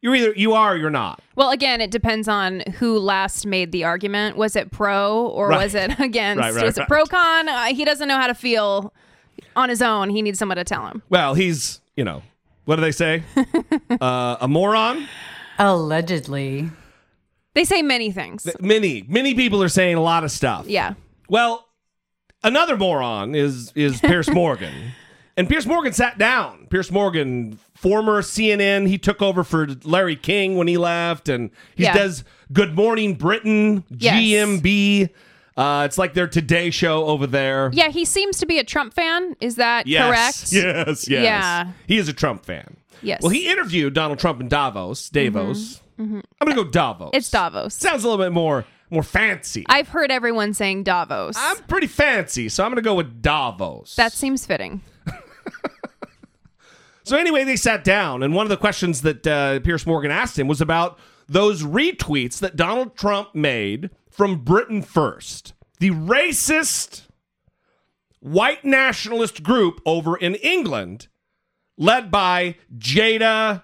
[0.01, 1.21] you're either you are or you're not.
[1.35, 4.37] Well, again, it depends on who last made the argument.
[4.37, 5.63] Was it pro or Right.
[5.63, 6.39] was it against?
[6.41, 7.47] Right, right, was it pro con?
[7.47, 8.91] Uh, he doesn't know how to feel
[9.55, 10.09] on his own.
[10.09, 11.03] He needs someone to tell him.
[11.09, 12.23] Well, he's, you know,
[12.65, 13.21] what do they say?
[14.01, 15.07] uh, a moron?
[15.59, 16.71] Allegedly.
[17.55, 18.47] They say many things.
[18.59, 20.67] Many, many people are saying a lot of stuff.
[20.67, 20.93] Yeah.
[21.29, 21.65] Well,
[22.43, 24.73] another moron is is Piers Morgan.
[25.37, 26.67] And Piers Morgan sat down.
[26.69, 31.83] Piers Morgan, former CNN, he took over for Larry King when he left, and he
[31.83, 31.93] Yeah.
[31.93, 34.15] does Good Morning Britain, Yes.
[34.15, 35.09] GMB.
[35.57, 37.69] Uh, it's like their Today Show over there.
[37.73, 39.35] Yeah, he seems to be a Trump fan.
[39.41, 40.53] Is that Yes, correct?
[40.53, 41.23] Yes, yes.
[41.23, 41.71] Yeah.
[41.87, 42.77] He is a Trump fan.
[43.01, 43.21] Yes.
[43.21, 45.81] Well, he interviewed Donald Trump in Davos, Davos.
[45.99, 46.21] Mhm.
[46.41, 47.11] I'm gonna go Davos.
[47.13, 47.73] It's Davos.
[47.73, 49.65] Sounds a little bit more more fancy.
[49.67, 51.35] I've heard everyone saying Davos.
[51.37, 53.95] I'm pretty fancy, so I'm gonna go with Davos.
[53.95, 54.81] that seems fitting.
[57.03, 60.39] So anyway, they sat down, and one of the questions that uh, Piers Morgan asked
[60.39, 67.03] him was about those retweets that Donald Trump made from Britain First, the racist
[68.21, 71.07] white nationalist group over in England,
[71.77, 73.61] led by Jayda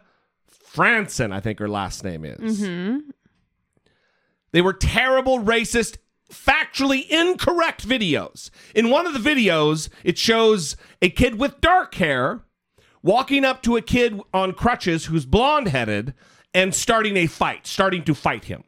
[0.74, 2.60] Fransen, I think her last name is.
[2.62, 2.98] hmm
[4.52, 5.98] They were terrible, racist,
[6.32, 8.50] factually incorrect videos.
[8.74, 12.42] In one of the videos, it shows a kid with dark hair
[13.04, 16.14] walking up to a kid on crutches who's blonde headed
[16.54, 18.64] and starting a fight, starting to fight him.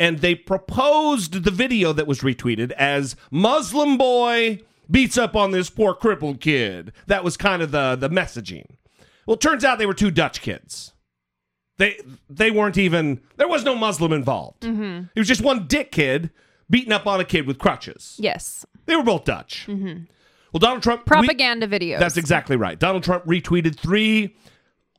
[0.00, 4.60] And they proposed the video that was retweeted as Muslim boy
[4.90, 6.92] beats up on this poor crippled kid.
[7.08, 8.76] That was kind of the, the messaging.
[9.26, 10.92] Well, it turns out they were two Dutch kids.
[11.78, 14.62] They they weren't even there was no Muslim involved.
[14.62, 15.04] Mm-hmm.
[15.14, 16.30] It was just one dick kid
[16.68, 18.16] beating up on a kid with crutches.
[18.18, 18.66] Yes.
[18.86, 19.66] They were both Dutch.
[19.68, 20.04] Mm-hmm.
[20.52, 21.98] Well, Donald Trump Propaganda videos.
[21.98, 22.78] That's exactly right.
[22.78, 24.36] Donald Trump retweeted three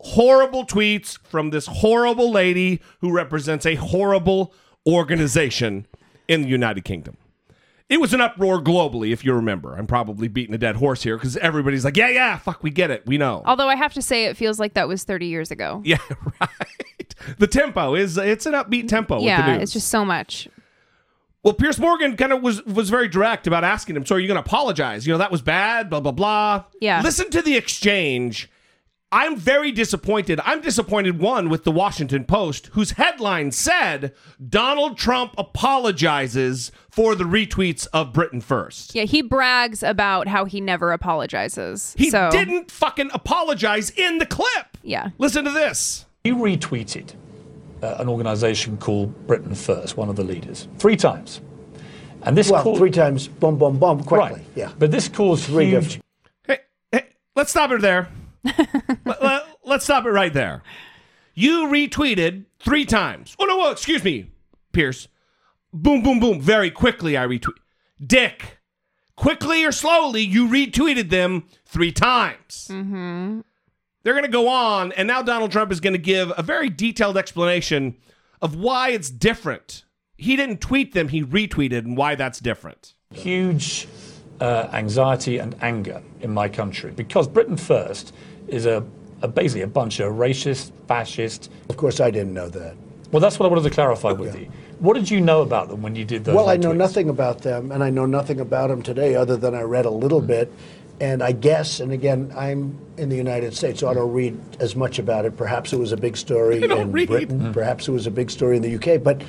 [0.02, 4.54] horrible tweets from this horrible lady who represents a horrible
[4.88, 5.86] organization
[6.28, 7.18] in the United Kingdom.
[7.90, 9.76] It was an uproar globally, if you remember.
[9.76, 12.92] I'm probably beating a dead horse here because everybody's like, yeah, yeah, fuck, we get
[12.92, 13.04] it.
[13.08, 13.42] We know.
[13.46, 15.82] Although I have to say, it feels like that was 30 years ago.
[15.90, 15.98] Yeah,
[16.40, 17.16] right.
[17.40, 19.16] The tempo is it's an upbeat tempo.
[19.16, 20.48] with the yeah, it's just so much.
[21.42, 24.28] Well, Piers Morgan kind of was was very direct about asking him, "So are you
[24.28, 25.08] going to apologize?
[25.08, 27.02] You know that was bad, blah blah blah." Yeah.
[27.02, 28.50] Listen to the exchange.
[29.12, 30.40] I'm very disappointed.
[30.46, 34.14] I'm disappointed one with the Washington Post, whose headline said
[34.48, 38.94] Donald Trump apologizes for the retweets of Britain First.
[38.94, 41.96] Yeah, he brags about how he never apologizes.
[41.98, 44.78] He so, didn't fucking apologize in the clip.
[44.84, 45.10] Yeah.
[45.18, 46.06] Listen to this.
[46.24, 47.14] He retweeted
[47.82, 51.42] uh, an organization called Britain First, one of the leaders, three times.
[52.22, 54.34] And this well, caused- three times, boom, boom, boom, quickly.
[54.34, 54.46] Right.
[54.54, 54.72] Yeah.
[54.78, 55.84] But this caused Three huge.
[55.84, 56.06] different-
[56.46, 56.60] Hey,
[56.92, 58.10] hey, let's stop it there.
[58.44, 60.64] Let, let, let's stop it right there.
[61.34, 63.36] You retweeted three times.
[63.40, 64.32] Oh, no, well, excuse me,
[64.72, 65.08] Piers.
[65.72, 66.42] Boom, boom, boom.
[66.42, 67.58] Very quickly, I retweet.
[68.06, 68.60] Dick,
[69.16, 72.68] quickly or slowly, you retweeted them three times.
[72.72, 73.42] Mm-hmm.
[74.04, 76.70] They're going to go on, and now Donald Trump is going to give a very
[76.70, 77.98] detailed explanation
[78.42, 79.84] of why it's different.
[80.18, 82.94] He didn't tweet them, he retweeted, and why that's different.
[83.14, 83.88] huge
[84.40, 88.14] uh, anxiety and anger in my country because Britain First
[88.48, 88.86] is a,
[89.22, 91.52] a basically a bunch of racist, fascist.
[91.70, 92.76] Of course, I didn't know that.
[93.12, 94.52] Well, that's what I wanted to clarify with you.
[94.80, 96.36] What did you know about them when you did those?
[96.36, 96.78] Well, I know retweets?
[96.78, 99.90] nothing about them, and I know nothing about them today other than I read a
[99.90, 100.52] little bit.
[101.02, 104.76] And I guess, and again, I'm in the United States, so I don't read as
[104.76, 105.38] much about it.
[105.38, 108.62] Perhaps it was a big story in Britain, perhaps it was a big story in
[108.62, 109.22] the UK, but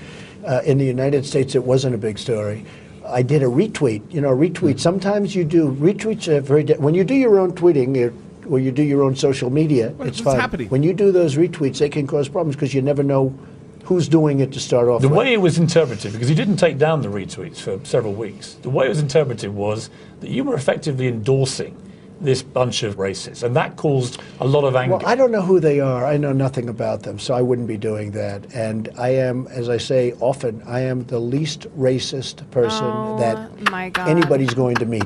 [0.46, 2.64] uh, in the United States, it wasn't a big story.
[3.06, 4.02] I did a retweet.
[4.12, 4.52] You know, retweet.
[4.52, 4.78] Mm-hmm.
[4.78, 6.28] Sometimes you do retweets.
[6.28, 8.12] Are very di- when you do your own tweeting, it,
[8.48, 10.40] or you do your own social media, What- it's what's fine.
[10.40, 10.68] happening?
[10.68, 13.32] When you do those retweets, they can cause problems because you never know
[13.84, 15.18] who's doing it to start off The with.
[15.18, 18.70] way it was interpreted, because he didn't take down the retweets for several weeks, the
[18.70, 21.74] way it was interpreted was that you were effectively endorsing
[22.20, 24.96] this bunch of racists, and that caused a lot of anger.
[24.96, 26.04] Well, I don't know who they are.
[26.04, 28.54] I know nothing about them, so I wouldn't be doing that.
[28.54, 33.98] And I am, as I say often, I am the least racist person Oh, that
[34.08, 35.04] anybody's going to meet.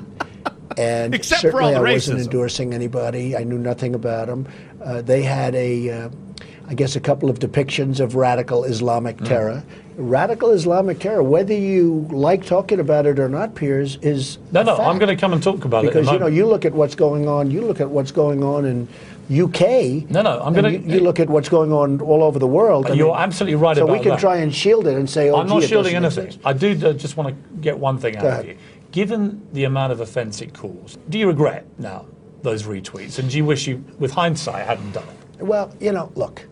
[0.77, 3.37] And Except for certainly all the I wasn't endorsing anybody.
[3.37, 4.49] I knew nothing about them.
[4.83, 6.09] Uh, they had a, uh,
[6.69, 9.29] I guess, a couple of depictions of radical Islamic Mm.
[9.29, 9.63] terror.
[9.97, 14.77] Radical Islamic terror, whether you like talking about it or not, Piers, is no, no,
[14.77, 15.89] I'm going to come and talk about it.
[15.89, 17.51] Because you know, you look at what's going on.
[17.51, 18.89] You look at what's going on in
[19.31, 20.11] UK.
[20.11, 22.89] No, no, I'm gonna- You, you look at what's going on all over the world.
[22.95, 24.21] You're mean, absolutely right so we can that.
[24.21, 26.27] try and shield it and say, "Oh, I'm not gee, it shielding anything.
[26.27, 26.45] exist.
[26.45, 28.57] I do uh, just want to get one thing out of you.
[28.93, 32.07] Given the amount of offence it caused, do you regret now
[32.43, 33.19] those retweets?
[33.19, 35.05] And do you wish you, with hindsight, hadn't done
[35.39, 35.43] it?
[35.43, 36.47] Well, you know, look.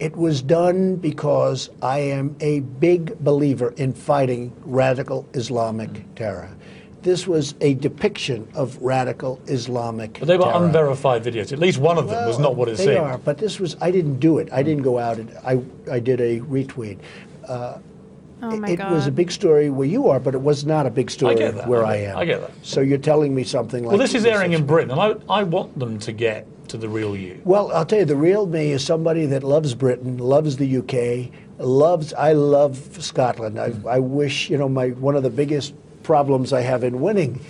[0.00, 6.48] It was done because I am a big believer in fighting radical Islamic terror.
[7.02, 10.64] This was a depiction of radical Islamic But they were terror.
[10.64, 11.52] unverified videos.
[11.52, 12.96] At least one of them was not what it they seemed.
[12.98, 14.48] are, but this was I didn't do it.
[14.52, 15.60] I didn't go out and I
[15.90, 16.98] I did a retweet.
[17.46, 17.78] Uh,
[18.42, 18.92] Oh my it God.
[18.92, 21.54] was a big story where you are, but it was not a big story get
[21.56, 21.68] that.
[21.68, 22.16] where I I, get- am.
[22.18, 22.50] I get that.
[22.62, 25.42] So you're telling me something like well, this is airing in Britain, and I, I
[25.42, 27.40] want them to get to the real you.
[27.44, 31.30] Well, I'll tell you, the real me is somebody that loves Britain, loves the UK,
[31.58, 32.12] loves.
[32.14, 33.58] I love Scotland.
[33.58, 37.40] I, I wish you know my one of the biggest problems I have in winning.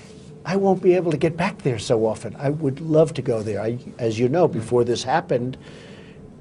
[0.45, 2.35] I won't be able to get back there so often.
[2.37, 3.61] I would love to go there.
[3.61, 5.59] I, as you know, before this happened,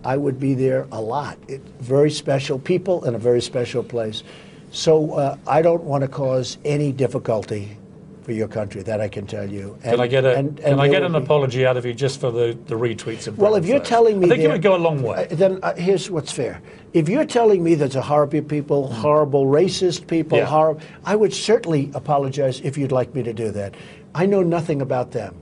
[0.04, 1.38] I would be there a lot.
[1.48, 4.24] It, very special people in a very special place.
[4.72, 7.76] So uh, I don't want to cause any difficulty
[8.24, 8.82] for your country.
[8.84, 9.78] That I can tell you.
[9.82, 11.86] Can And- I get a and- Can and I get an be- apology out of
[11.86, 13.90] you just for the, the retweets of well, if you're first?
[13.90, 15.28] telling me, I think it would go a long way.
[15.30, 16.62] uh, Then uh, here's what's fair.
[16.94, 20.46] If you're telling me there's a horrible people, horrible racist people, Yeah.
[20.46, 23.76] horrible, I would certainly apologize if you'd like me to do that.
[24.16, 25.36] I know nothing about them.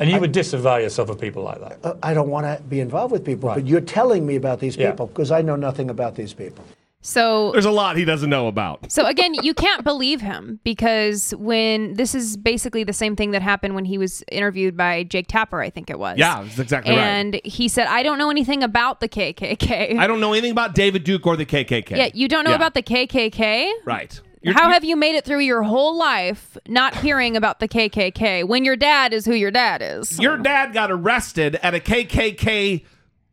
[0.00, 1.78] And you would disavow yourself of people like that.
[1.84, 4.76] Uh, I don't want to be involved with people, but you're telling me about these
[4.76, 4.90] Yeah.
[4.90, 6.64] people because I know nothing about these people.
[7.00, 8.90] So There's a lot he doesn't know about.
[8.90, 13.40] So again, you can't believe him because when this is basically the same thing that
[13.40, 16.18] happened when he was interviewed by Jake Tapper, I think it was.
[16.18, 17.00] Yeah, that's exactly right.
[17.00, 20.74] And he said, "I don't know anything about the KKK." I don't know anything about
[20.74, 21.96] David Duke or the KKK.
[21.96, 22.56] Yeah, you don't know Yeah.
[22.56, 23.72] about the KKK.
[23.84, 24.20] Right.
[24.46, 28.64] How have you made it through your whole life not hearing about the KKK when
[28.64, 30.18] your dad is who your dad is?
[30.18, 32.84] Your dad got arrested at a KKK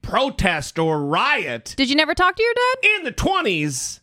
[0.02, 1.74] protest or riot.
[1.78, 2.90] Did you never talk to your dad?
[2.98, 4.00] In the 20s,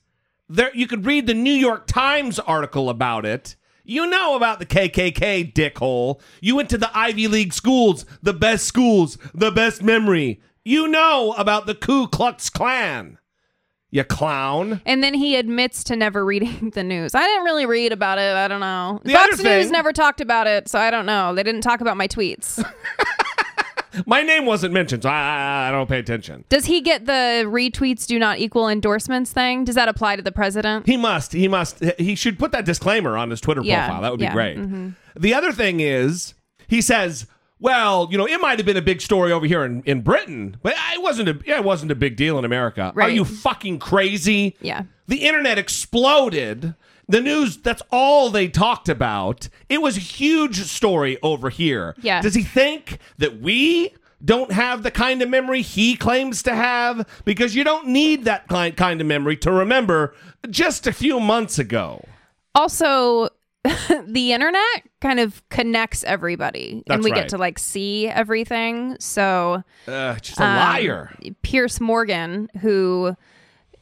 [0.48, 3.56] there you could read the New York Times article about it.
[3.84, 6.20] You know about the KKK, dickhole.
[6.40, 10.40] You went to the Ivy League schools, the best schools, the best memory.
[10.64, 13.18] You know about the Ku Klux Klan.
[13.92, 14.80] You clown.
[14.86, 17.14] And then he admits to never reading the news.
[17.14, 18.34] I didn't really read about it.
[18.34, 19.00] I don't know.
[19.04, 21.34] The Fox News thing- never talked about it, so I don't know.
[21.34, 22.60] They didn't talk about my tweets.
[24.06, 26.44] My name wasn't mentioned, so I, I, I don't pay attention.
[26.48, 29.64] Does he get the retweets do not equal endorsements thing?
[29.66, 30.86] Does that apply to the president?
[30.86, 31.34] He must.
[31.34, 31.84] He must.
[31.98, 34.00] He should put that disclaimer on his Twitter Yeah, profile.
[34.00, 34.56] That would yeah, be great.
[34.56, 34.94] mhm.
[35.14, 36.32] The other thing is,
[36.68, 37.26] he says,
[37.62, 40.56] "Well, you know, it might have been a big story over here in, in Britain,
[40.62, 42.92] but it wasn't a it wasn't a big deal in America.
[42.96, 44.56] Are you fucking crazy?
[44.60, 44.82] Yeah.
[45.06, 46.74] The internet exploded.
[47.08, 49.48] The news, that's all they talked about.
[49.68, 51.94] It was a huge story over here.
[52.00, 52.20] Yeah.
[52.22, 53.92] Does he think that we
[54.24, 57.06] don't have the kind of memory he claims to have?
[57.24, 60.14] Because you don't need that kind kind of memory to remember
[60.48, 62.04] just a few months ago.
[62.54, 63.28] Also,
[64.06, 67.22] the internet kind of connects everybody, and we right.
[67.22, 68.96] get to like see everything.
[68.98, 71.16] So, Uh, just a um, liar.
[71.42, 73.16] Piers Morgan, who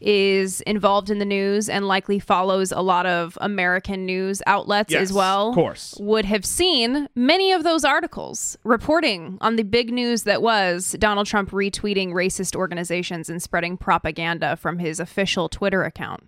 [0.00, 5.02] is involved in the news and likely follows a lot of American news outlets Yes,
[5.02, 5.94] as well, of course.
[6.00, 11.26] would have seen many of those articles reporting on the big news that was Donald
[11.26, 16.24] Trump retweeting racist organizations and spreading propaganda from his official Twitter account.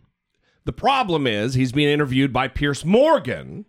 [0.64, 3.64] The problem is he's being interviewed by Piers Morgan,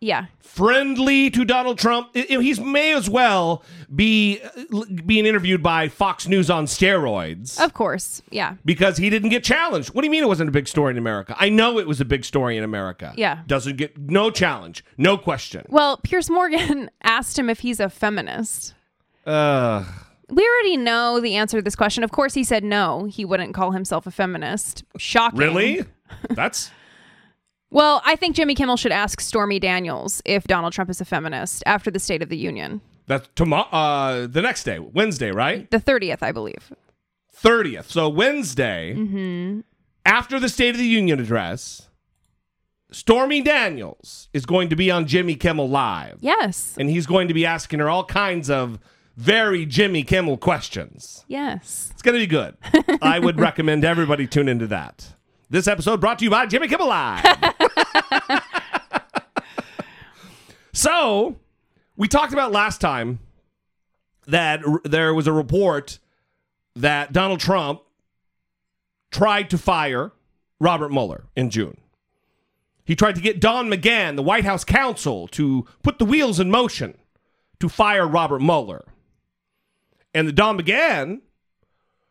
[0.00, 0.26] Yeah.
[0.38, 2.14] friendly to Donald Trump.
[2.14, 7.60] He's may as well be uh, being interviewed by Fox News on steroids.
[7.60, 8.22] Of course.
[8.30, 8.54] Yeah.
[8.64, 9.88] because he didn't get challenged.
[9.94, 11.34] What do you mean it wasn't a big story in America?
[11.38, 13.12] I know it was a big story in America.
[13.16, 13.42] Yeah.
[13.46, 15.64] Doesn't get no challenge, no question.
[15.68, 18.74] Well, Piers Morgan asked him if he's a feminist.
[19.26, 19.84] Uh,
[20.28, 22.02] We already know the answer to this question.
[22.04, 23.04] Of course, he said no.
[23.04, 24.84] He wouldn't call himself a feminist.
[24.96, 25.38] Shocking.
[25.38, 25.84] really?
[26.30, 26.70] That's
[27.70, 31.62] Well, I think Jimmy Kimmel should ask Stormy Daniels if Donald Trump is a feminist
[31.66, 32.80] after the State of the Union.
[33.06, 33.68] that's tomorrow.
[33.70, 35.70] Uh, the next day, Wednesday, right?
[35.70, 36.72] The 30th, I believe.
[37.32, 37.90] Thirtieth.
[37.90, 39.60] So Wednesday, Mm-hmm.
[40.06, 41.88] after the State of the Union address,
[42.90, 46.18] Stormy Daniels is going to be on Jimmy Kimmel Live.
[46.20, 46.74] Yes.
[46.78, 48.78] And he's going to be asking her all kinds of
[49.16, 51.24] very Jimmy Kimmel questions.
[51.28, 51.88] Yes.
[51.92, 52.56] It's going to be good.
[53.02, 55.14] I would recommend everybody tune into that.
[55.48, 57.24] This episode brought to you by Jimmy Kimmel Live.
[60.72, 61.36] so,
[61.96, 63.20] we talked about last time
[64.26, 66.00] that r- there was a report
[66.74, 67.80] that Donald Trump
[69.12, 70.10] tried to fire
[70.58, 71.76] Robert Mueller in June.
[72.84, 76.50] He tried to get Don McGahn, the White House counsel, to put the wheels in
[76.50, 76.96] motion
[77.60, 78.84] to fire Robert Mueller.
[80.12, 81.20] And the Don McGahn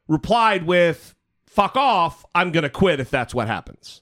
[0.07, 1.14] replied with,
[1.55, 4.01] fuck off, I'm going to quit if that's what happens.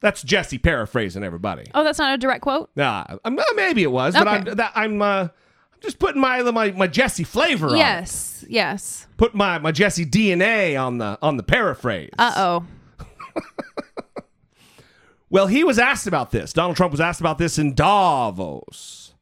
[0.00, 1.64] That's Jesse paraphrasing everybody.
[1.74, 2.70] Oh, that's not a direct quote?
[2.74, 6.42] Nah, I'm, uh, maybe it was, but I'm, that, I'm, uh, I'm just putting my,
[6.42, 7.78] my, my Jesse flavor on it.
[7.78, 8.44] Yes.
[8.48, 9.06] Yes.
[9.16, 12.10] Put my, my Jesse DNA on the, on the paraphrase.
[12.18, 12.66] Uh oh.
[15.32, 16.52] Well, he was asked about this.
[16.52, 19.14] Donald Trump was asked about this in Davos.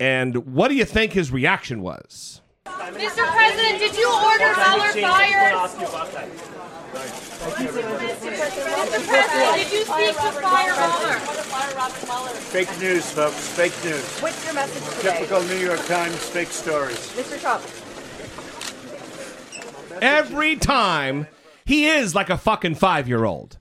[0.00, 2.40] And what do you think his reaction was?
[2.66, 3.24] Mr.
[3.24, 6.55] President, did you order Mueller fired?
[6.96, 8.32] Mr.
[9.06, 12.30] President, did you seek to fire Mueller?
[12.30, 13.48] Fake news, folks.
[13.48, 14.20] Fake news.
[14.20, 15.18] What's your message today?
[15.18, 16.98] Typical New York Times fake stories.
[17.16, 17.40] Mr.
[17.40, 17.62] Trump.
[20.02, 21.26] Every time
[21.64, 23.58] he is like a fucking five year old.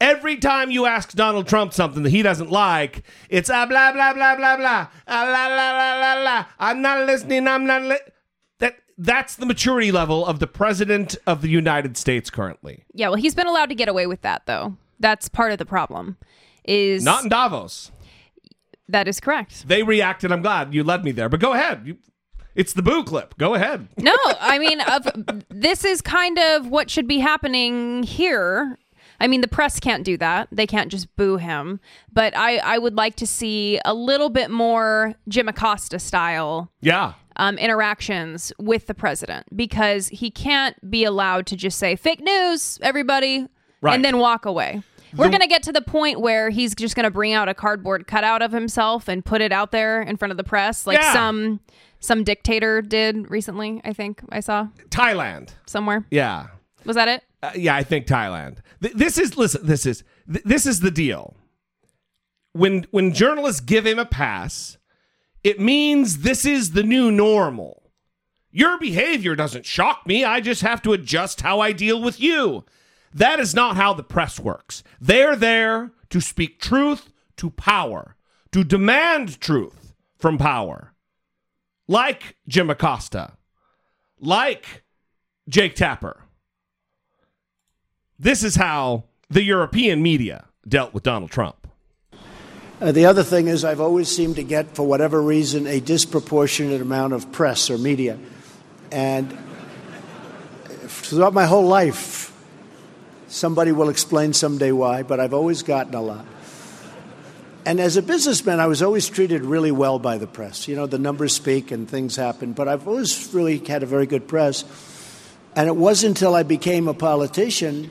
[0.00, 4.12] Every time you ask Donald Trump something that he doesn't like, it's ah blah blah
[4.14, 6.44] blah blah blah ah, la la la la la.
[6.60, 7.48] I'm not listening.
[7.48, 7.96] I'm not li-.
[8.98, 9.04] That.
[9.06, 12.84] That's the maturity level of the president of the United States currently.
[12.92, 14.76] Yeah, well, he's been allowed to get away with that, though.
[15.00, 16.16] That's part of the problem.
[16.64, 17.90] Is Not in Davos.
[18.88, 19.66] that is correct.
[19.68, 20.30] They reacted.
[20.32, 21.28] I'm glad you led me there.
[21.28, 21.82] But go ahead.
[21.86, 21.96] You,
[22.54, 23.38] it's the boo clip.
[23.38, 23.88] Go ahead.
[23.96, 25.08] No, I mean, of,
[25.48, 28.76] this is kind of what should be happening here.
[29.20, 30.48] I mean, the press can't do that.
[30.52, 31.80] They can't just boo him.
[32.12, 37.14] But I, I would like to see a little bit more Jim Acosta style Yeah.
[37.38, 42.78] Um, interactions with the president because he can't be allowed to just say fake news,
[42.82, 43.46] everybody.
[43.80, 43.94] Right.
[43.94, 44.82] and then walk away.
[45.16, 47.54] We're going to get to the point where he's just going to bring out a
[47.54, 50.98] cardboard cutout of himself and put it out there in front of the press like
[50.98, 51.12] Yeah.
[51.12, 51.60] some
[52.00, 55.50] some dictator did recently, I think I saw Thailand.
[55.66, 56.04] somewhere.
[56.10, 56.48] Yeah.
[56.84, 57.22] Was that it?
[57.42, 58.58] Uh, yeah, I think Thailand.
[58.82, 59.64] Th- this is listen.
[59.66, 61.36] This is th- this is the deal.
[62.52, 64.77] When when journalists give him a pass,
[65.44, 67.90] it means this is the new normal.
[68.50, 70.24] Your behavior doesn't shock me.
[70.24, 72.64] I just have to adjust how I deal with you.
[73.12, 74.82] That is not how the press works.
[75.00, 78.16] They're there to speak truth to power,
[78.52, 80.92] to demand truth from power.
[81.86, 83.34] Like Jim Acosta,
[84.18, 84.82] like
[85.48, 86.24] Jake Tapper.
[88.18, 91.67] This is how the European media dealt with Donald Trump.
[92.80, 96.80] Uh, the other thing is, I've always seemed to get, for whatever reason, a disproportionate
[96.80, 98.16] amount of press or media.
[98.92, 99.36] And
[100.86, 102.32] throughout my whole life,
[103.26, 106.24] somebody will explain someday why, but I've always gotten a lot.
[107.66, 110.68] And as a businessman, I was always treated really well by the press.
[110.68, 114.06] You know, the numbers speak and things happen, but I've always really had a very
[114.06, 114.64] good press.
[115.56, 117.90] And it wasn't until I became a politician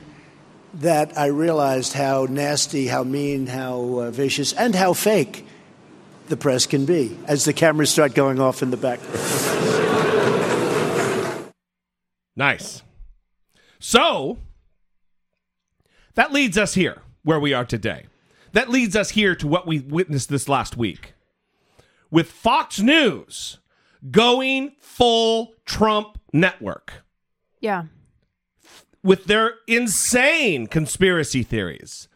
[0.74, 5.46] that I realized how nasty, how mean, how uh, vicious, and how fake
[6.28, 9.00] the press can be as the cameras start going off in the back.
[12.36, 12.82] Nice.
[13.80, 14.38] So,
[16.14, 18.06] that leads us here, where we are today.
[18.52, 21.14] That leads us here to what we witnessed this last week.
[22.10, 23.58] With Fox News
[24.10, 27.02] going full Trump network
[27.60, 27.84] Yeah.
[29.02, 32.08] With their insane conspiracy theories.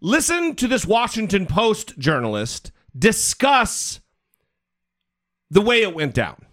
[0.00, 4.00] Listen to this Washington Post journalist discuss
[5.50, 6.44] the way it went down.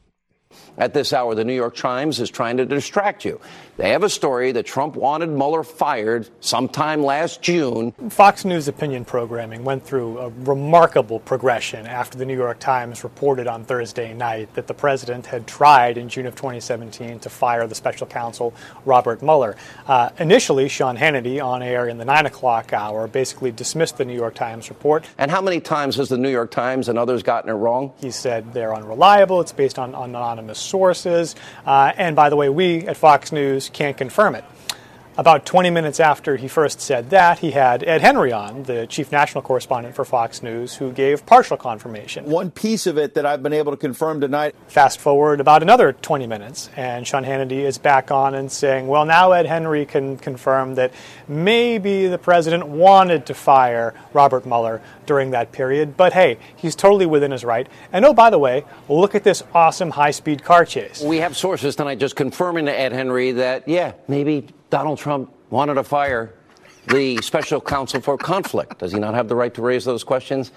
[0.77, 3.39] At this hour, the New York Times is trying to distract you.
[3.79, 7.93] They have a story that Trump wanted Mueller fired sometime last June.
[8.09, 13.47] Fox News opinion programming went through a remarkable progression after the New York Times reported
[13.47, 17.73] on Thursday night that the president had tried in June of 2017 to fire the
[17.73, 18.53] special counsel
[18.83, 19.55] Robert Mueller.
[19.87, 24.13] Uh, initially, Sean Hannity on air in the 9 o'clock hour basically dismissed the New
[24.13, 25.05] York Times report.
[25.17, 27.93] And how many times has the New York Times and others gotten it wrong?
[28.01, 31.33] He said they're unreliable, it's based on, on anonymous sources,
[31.65, 34.43] uh, and by the way, we at Fox News can't confirm it.
[35.19, 39.11] About 20 minutes after he first said that, he had Ed Henry on, the chief
[39.11, 42.23] national correspondent for Fox News, who gave partial confirmation.
[42.23, 44.55] One piece of it that I've been able to confirm tonight.
[44.69, 49.03] Fast forward about another 20 minutes, and Sean Hannity is back on and saying, well,
[49.03, 50.93] now Ed Henry can confirm that
[51.27, 57.05] maybe the president wanted to fire Robert Mueller during that period, but hey, he's totally
[57.05, 57.67] within his right.
[57.91, 61.01] And oh, by the way, look at this awesome high speed car chase.
[61.01, 65.75] We have sources tonight just confirming to Ed Henry that, yeah, maybe Donald Trump wanted
[65.75, 66.35] to fire
[66.87, 68.79] the special counsel for conflict.
[68.79, 70.51] Does he not have the right to raise those questions?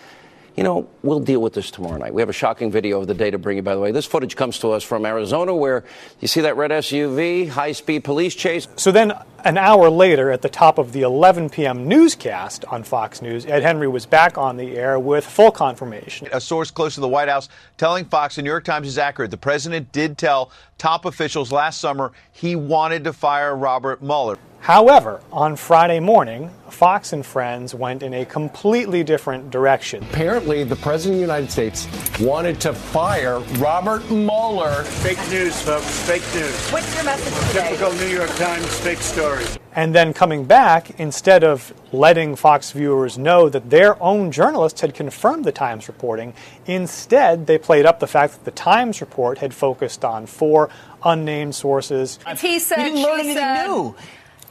[0.57, 2.13] You know, we'll deal with this tomorrow night.
[2.13, 3.91] We have a shocking video of the day to bring you, by the way.
[3.91, 5.83] This footage comes to us from Arizona, where
[6.21, 8.69] you see that red SUV, high speed police chase.
[8.77, 9.15] So then,
[9.47, 11.89] an hour later, at the top of the 11 p.m.
[11.89, 16.29] newscast on Fox News, Ed Henry was back on the air with full confirmation.
[16.33, 17.49] A source close to the White House
[17.79, 19.31] telling Fox the New York Times is accurate.
[19.31, 24.39] The president did tell top officials last summer he wanted to fire Robert Mueller.
[24.63, 30.05] However, on Friday morning, Fox and Friends went in a completely different direction.
[30.05, 31.89] Apparently, the President of the United States
[32.21, 34.85] wanted to fire Robert Mueller.
[34.85, 35.99] Fake news, folks.
[36.07, 36.71] Fake news.
[36.71, 37.71] What's your message today?
[37.71, 39.45] Typical New York Times fake story.
[39.75, 44.95] And then coming back, instead of letting Fox viewers know that their own journalists had
[44.95, 46.35] confirmed the Times reporting,
[46.67, 50.71] instead they played up the fact that the Times report had focused on four
[51.03, 52.21] unnamed sources.
[52.39, 53.97] He said, You didn't learn she anything said- new.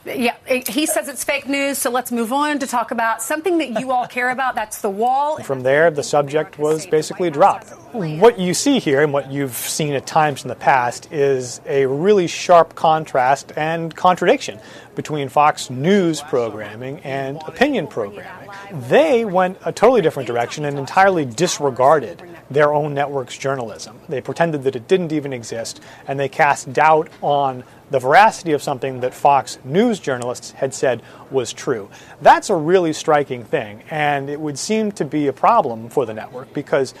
[0.04, 3.58] Yeah, eh, he says it's fake news, so let's move on to talk about something
[3.58, 4.54] that you all care about.
[4.54, 5.38] That's the wall.
[5.42, 7.70] From there, the subject was basically dropped.
[7.92, 11.86] What you see here, and what you've seen at times in the past, is a
[11.86, 14.58] really sharp contrast and contradiction
[14.94, 18.50] between Fox News programming and opinion programming.
[18.88, 22.22] They went a totally different direction and entirely disregarded
[22.52, 23.98] their own network's journalism.
[24.08, 28.62] They pretended that it didn't even exist, and they cast doubt on the veracity of
[28.62, 31.90] something that Fox News journalists had said was true.
[32.20, 36.14] That's a really striking thing, and it would seem to be a problem for the
[36.14, 36.94] network because,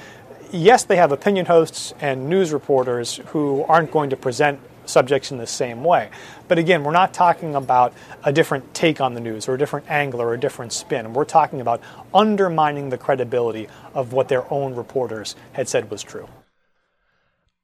[0.50, 5.38] yes, they have opinion hosts and news reporters who aren't going to present subjects in
[5.38, 6.10] the same way.
[6.48, 7.92] But again, we're not talking about
[8.24, 11.12] a different take on the news or a different angle or a different spin.
[11.12, 11.80] We're talking about
[12.14, 16.28] undermining the credibility of what their own reporters had said was true.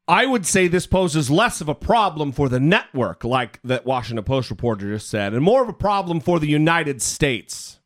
[0.08, 4.24] I would say this poses less of a problem for the network, like that Washington
[4.24, 7.78] Post reporter just said, and more of a problem for the United States.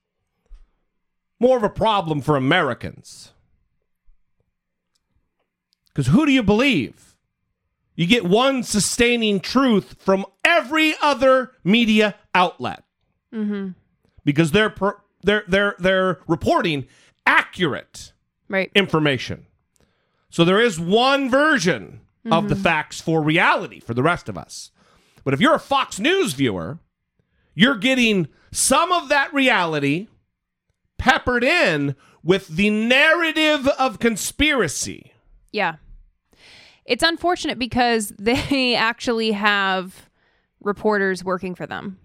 [1.41, 3.33] More of a problem for Americans.
[5.89, 7.12] Because who do you believe?
[7.95, 12.85] You get one sustaining truth from every other media outlet
[13.35, 13.71] Mm-hmm.
[14.25, 16.87] because they're per, they're they're they're reporting
[17.27, 18.13] accurate
[18.49, 18.71] right.
[18.75, 19.47] information.
[20.31, 22.63] So there is one version of the Mhm.
[22.63, 24.71] facts for reality for the rest of us.
[25.25, 26.79] But if you're a Fox News viewer,
[27.55, 30.09] you're getting some of that reality
[30.99, 35.13] peppered in with the narrative of conspiracy.
[35.53, 35.77] Yeah.
[36.87, 40.09] It's unfortunate because they actually have
[40.61, 41.99] reporters working for them.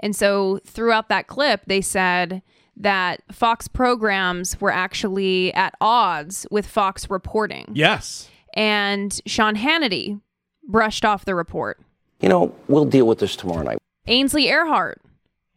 [0.00, 2.42] And so throughout that clip, they said
[2.76, 7.66] that Fox programs were actually at odds with Fox reporting.
[7.72, 8.28] Yes.
[8.54, 10.20] And Sean Hannity
[10.68, 11.80] brushed off the report.
[12.20, 13.78] You know, we'll deal with this tomorrow night.
[14.06, 14.96] Ainsley Earhardt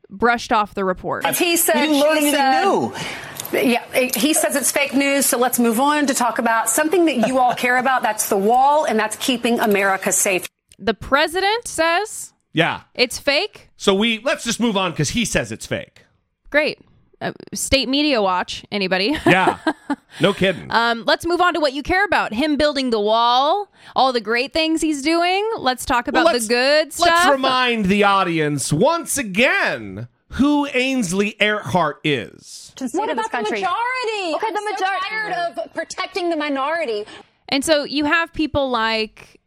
[0.09, 1.25] brushed off the report.
[1.37, 3.85] He said, You didn't learn she anything said- Yeah,
[4.15, 5.25] he says it's fake news.
[5.25, 8.01] So let's move on to talk about something that you all care about.
[8.01, 10.47] That's the wall, and that's keeping America safe.
[10.79, 12.81] The president says Yeah.
[12.95, 13.69] it's fake.
[13.77, 16.03] So we let's just move on because he says it's fake.
[16.49, 16.79] Great.
[17.21, 18.65] Uh, State Media Watch.
[18.71, 19.15] Anybody?
[19.27, 19.59] Yeah.
[20.21, 20.71] no kidding.
[20.71, 22.33] Um, let's move on to what you care about.
[22.33, 25.47] Him building the wall, all the great things he's doing.
[25.59, 27.07] Let's talk about Well, the good stuff.
[27.07, 32.70] Let's remind the audience once again who Ainsley Earhardt is.
[32.93, 34.35] What about the majority?
[34.35, 35.05] Okay, the majority.
[35.09, 37.05] tired of protecting the minority.
[37.49, 39.39] And so you have people like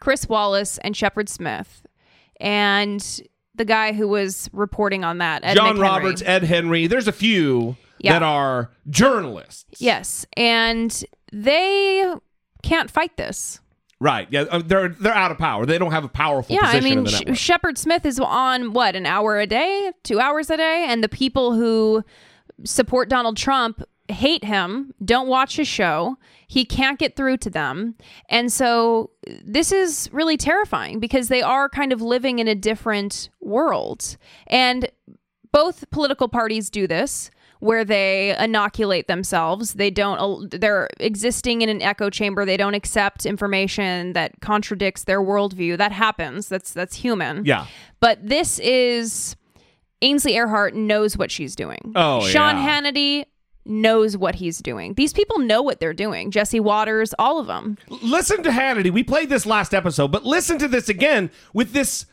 [0.00, 1.82] Chris Wallace and Shepard Smith,
[2.40, 3.20] and
[3.54, 5.82] the guy who was reporting on that, Ed John McHenry.
[5.82, 6.86] Roberts, Ed Henry.
[6.86, 8.12] There's a few Yeah.
[8.12, 9.64] that are journalists.
[9.80, 12.04] Yes, and they
[12.62, 13.60] can't fight this.
[14.00, 14.28] Right.
[14.30, 14.42] Yeah.
[14.42, 15.66] uh, They're they're out of power.
[15.66, 17.36] They don't have a powerful yeah, I position in mean, the Sh- network.
[17.36, 21.08] Shepard Smith is on what an hour a day, two hours a day, and the
[21.08, 22.04] people who
[22.64, 26.16] support Donald Trump hate him, don't watch his show.
[26.46, 27.94] He can't get through to them,
[28.30, 29.10] and so
[29.44, 34.90] this is really terrifying because they are kind of living in a different world, and
[35.52, 37.30] both political parties do this
[37.60, 39.74] where they inoculate themselves.
[39.74, 42.44] They don't they're existing in an echo chamber.
[42.44, 45.76] They don't accept information that contradicts their worldview.
[45.76, 46.48] That happens.
[46.48, 47.44] That's that's human.
[47.44, 47.66] Yeah.
[48.00, 49.36] but this is
[50.02, 52.80] ainsley earhardt knows what she's doing Oh, sean yeah.
[52.80, 53.24] hannity
[53.64, 57.76] knows what he's doing these people know what they're doing jesse watters all of them
[58.02, 58.90] listen to Hannity.
[58.90, 62.06] We played this last episode, but listen to this again with this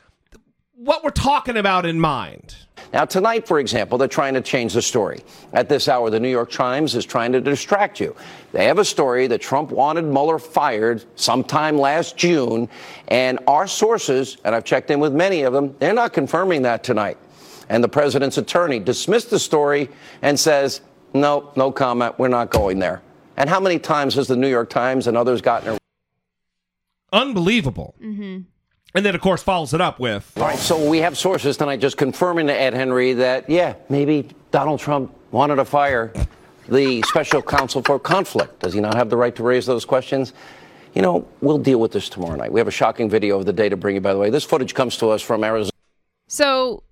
[0.77, 2.53] what we're talking about in mind.
[2.91, 5.21] Now, tonight, for example, they're trying to change the story.
[5.53, 8.13] At this hour, the New York Times is trying to distract you.
[8.51, 12.67] They have a story that Trump wanted Mueller fired sometime last June,
[13.07, 16.83] and our sources, and I've checked in with many of them, they're not confirming that
[16.83, 17.17] tonight.
[17.69, 19.89] And the president's attorney dismissed the story
[20.21, 20.81] and says,
[21.13, 23.01] no, no comment, we're not going there.
[23.37, 25.79] And how many times has the New York Times and others gotten it?
[27.11, 27.95] Unbelievable.
[28.01, 28.41] mm-hmm.
[28.93, 31.81] And then, of course, follows it up with All right, so we have sources tonight
[31.81, 36.13] just confirming to Ed Henry that, yeah, maybe Donald Trump wanted to fire
[36.69, 38.59] the special counsel for conflict.
[38.59, 40.31] Does he not have the right to raise those questions?
[40.93, 42.53] You know, we'll deal with this tomorrow night.
[42.53, 44.29] We have a shocking video of the day to bring you, by the way.
[44.29, 45.71] This footage comes to us from Arizona.
[46.27, 46.83] So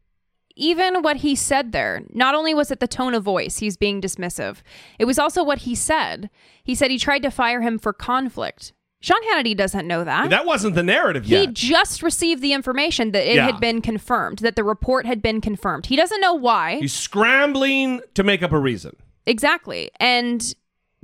[0.55, 4.01] even what he said there, not only was it the tone of voice, he's being
[4.01, 4.57] dismissive,
[4.99, 6.29] it was also what he said.
[6.63, 8.73] He said he tried to fire him for conflict.
[9.01, 10.29] Sean Hannity doesn't know that.
[10.29, 11.41] that wasn't the narrative yet.
[11.41, 13.47] He just received the information that it Yeah.
[13.47, 15.87] had been confirmed, that the report had been confirmed.
[15.87, 16.77] He doesn't know why.
[16.79, 18.95] He's scrambling to make up a reason.
[19.25, 19.91] Exactly.
[19.99, 20.53] And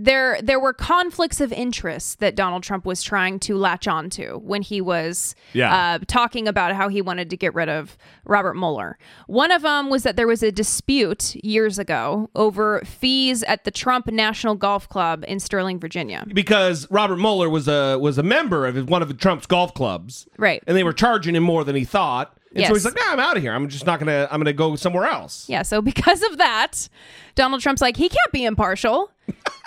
[0.01, 4.61] there there were conflicts of interest that Donald Trump was trying to latch onto when
[4.61, 5.75] he was Yeah.
[5.75, 8.97] uh, talking about how he wanted to get rid of Robert Mueller.
[9.27, 13.71] One of them was that there was a dispute years ago over fees at the
[13.71, 16.23] Trump National Golf Club in Sterling, Virginia.
[16.33, 20.27] Because Robert Mueller was a was a member of one of Trump's golf clubs.
[20.37, 20.63] Right.
[20.65, 22.35] And they were charging him more than he thought.
[22.55, 23.53] And so he's like, nah, I'm out of here.
[23.53, 25.47] I'm just not gonna I'm gonna go somewhere else.
[25.49, 26.89] Yeah, so because of that,
[27.35, 29.11] Donald Trump's like, he can't be impartial.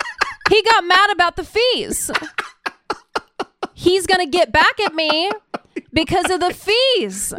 [0.49, 2.11] he got mad about the fees.
[3.73, 5.29] He's going to get back at me
[5.91, 7.33] because of the fees.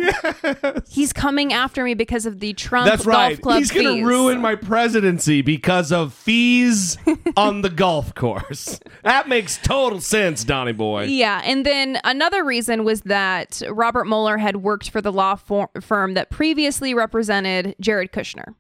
[0.89, 3.31] He's coming after me because of the Trump That's right.
[3.31, 3.71] golf club fees.
[3.71, 4.05] He's gonna fees.
[4.05, 6.99] ruin my presidency because of fees
[7.37, 8.79] on the golf course.
[9.05, 11.05] That makes total sense, Donnie boy.
[11.05, 15.71] Yeah, and then another reason was that Robert Mueller had worked for the law for-
[15.81, 18.55] firm that previously represented Jared Kushner.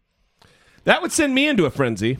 [0.84, 2.18] That would send me into a frenzy.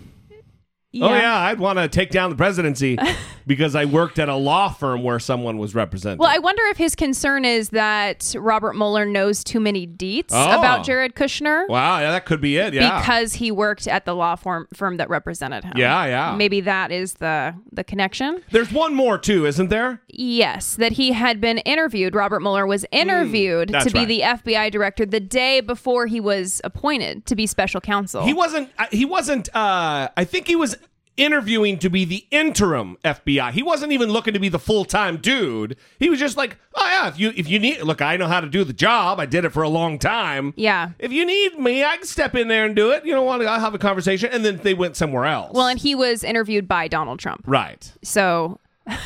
[1.03, 1.21] Oh Yeah.
[1.21, 2.97] yeah, I'd want to take down the presidency
[3.47, 6.19] because I worked at a law firm where someone was represented.
[6.21, 10.59] Well, I wonder if his concern is that Robert Mueller knows too many deets Oh.
[10.59, 12.75] about Jared Kushner wow, yeah, that could be it.
[12.75, 13.01] Yeah.
[13.01, 15.73] because he worked at the law firm firm that represented him.
[15.77, 16.37] Yeah, yeah.
[16.37, 18.43] Maybe that is the the connection.
[18.51, 20.01] There's one more too, isn't there?
[20.09, 22.15] Yes, that he had been interviewed.
[22.15, 24.09] Robert Mueller was interviewed Hmm, that's to be right.
[24.09, 24.21] the
[24.53, 28.25] FBI director the day before he was appointed to be special counsel.
[28.25, 28.71] He wasn't.
[28.79, 29.49] uh, He wasn't.
[29.55, 30.77] Uh, I think he was
[31.17, 33.53] interviewing to be the interim FBI.
[33.53, 35.77] He wasn't even looking to be the full time dude.
[35.99, 38.41] He was just like, oh yeah, if you if you need, look, I know how
[38.41, 39.21] to do the job.
[39.21, 40.53] I did it for a long time.
[40.57, 40.91] Yeah.
[40.99, 43.05] If you need me, I can step in there and do it.
[43.05, 43.49] You know, want to?
[43.49, 45.53] I'll have a conversation, and then they went somewhere else.
[45.55, 47.43] Well, and he was interviewed by Donald Trump.
[47.47, 47.93] right.
[48.03, 48.59] So,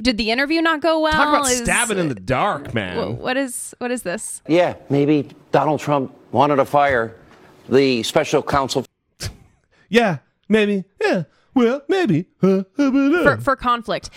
[0.00, 1.12] did the interview not go well?
[1.12, 3.18] Talk about Is- stabbing in the dark, man.
[3.18, 4.42] What is what is this?
[4.46, 7.16] Yeah, maybe Donald Trump wanted to fire
[7.68, 8.84] the special counsel.
[9.88, 10.18] Yeah,
[10.48, 10.84] maybe.
[11.12, 11.22] Yeah.
[11.54, 12.26] Well, maybe.
[12.42, 14.08] Uh, for, for conflict.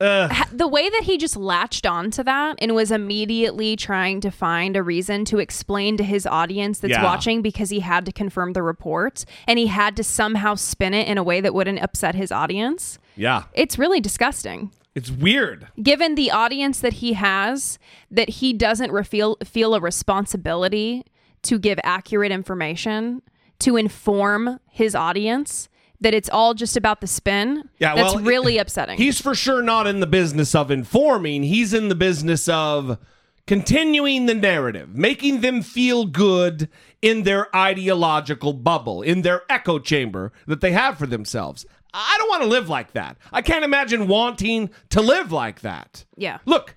[0.00, 4.76] Ha- the way that he just latched onto that and was immediately trying to find
[4.76, 7.04] a reason to explain to his audience that's Yeah.
[7.04, 11.06] watching because he had to confirm the report and he had to somehow spin it
[11.06, 12.98] in a way that wouldn't upset his audience.
[13.14, 13.44] yeah.
[13.52, 14.72] It's really disgusting.
[14.96, 15.68] It's weird.
[15.80, 17.78] Given the audience that he has,
[18.10, 21.04] that he doesn't feel feel a responsibility
[21.42, 23.22] to give accurate information
[23.60, 25.68] to inform his audience.
[26.02, 27.68] That it's all just about the spin.
[27.78, 28.98] Yeah, that's well, really upsetting.
[28.98, 31.42] He's for sure not in the business of informing.
[31.42, 32.98] He's in the business of
[33.46, 36.68] continuing the narrative, making them feel good
[37.00, 41.66] in their ideological bubble, in their echo chamber that they have for themselves.
[41.94, 43.16] I don't want to live like that.
[43.32, 46.04] I can't imagine wanting to live like that.
[46.16, 46.38] yeah.
[46.46, 46.76] Look,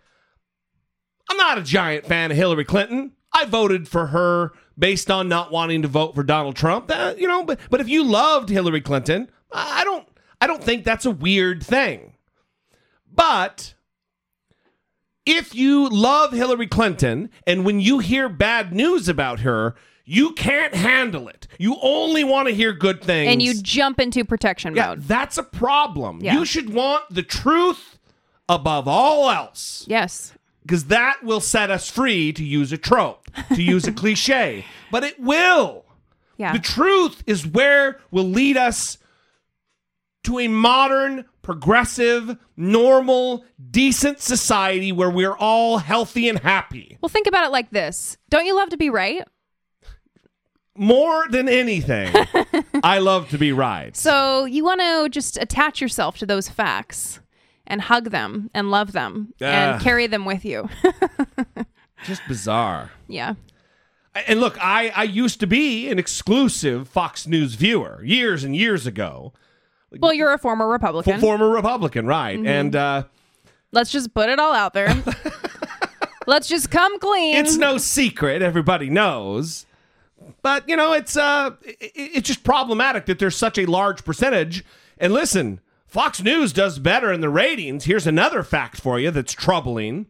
[1.30, 3.14] I'm not a giant fan of Hillary Clinton.
[3.34, 6.88] I voted for her based on not wanting to vote for Donald Trump.
[6.88, 10.08] That, you know, but but if you loved Hillary Clinton, I don't
[10.42, 12.14] I don't think that's a weird thing.
[13.12, 13.74] But
[15.26, 20.76] if you love Hillary Clinton and when you hear bad news about her, you can't
[20.76, 21.48] handle it.
[21.58, 23.32] You only want to hear good things.
[23.32, 25.04] and you jump into protection yeah, mode.
[25.04, 26.20] that's a problem.
[26.22, 26.36] Yeah.
[26.36, 27.98] You should want the truth
[28.48, 30.34] above all else Yes.
[30.66, 34.66] Because that will set us free to use a trope, to use a cliche.
[34.92, 35.86] But it will.
[36.38, 36.54] Yeah.
[36.54, 38.98] The truth is where will lead us
[40.24, 46.98] to a modern, progressive, normal, decent society where we're all healthy and happy.
[47.00, 48.18] Well, think about it like this.
[48.30, 49.24] Don't you love to be right?
[50.78, 52.14] More than anything,
[52.84, 53.96] I love to be right.
[53.96, 57.22] So you want to just attach yourself to those facts
[57.68, 59.46] and hug them and love them Ah.
[59.46, 60.70] and carry them with you.
[62.06, 62.92] Just bizarre.
[63.08, 63.34] yeah.
[64.28, 68.88] And look, I, I used to be an exclusive Fox News viewer years and years
[68.88, 69.34] ago.
[70.00, 71.16] Well, you're a former Republican.
[71.16, 72.40] For former Republican, right?
[72.40, 72.48] Mhm.
[72.48, 73.04] And uh,
[73.74, 74.96] Let's just put it all out there.
[76.28, 77.36] Let's just come clean.
[77.38, 79.66] it's no secret; everybody knows.
[80.42, 84.04] But you know, it's uh, i- i- it's just problematic that there's such a large
[84.06, 84.64] percentage.
[84.98, 85.60] And listen,
[85.96, 87.86] Fox News does better in the ratings.
[87.86, 90.08] Here's another fact for you that's troubling.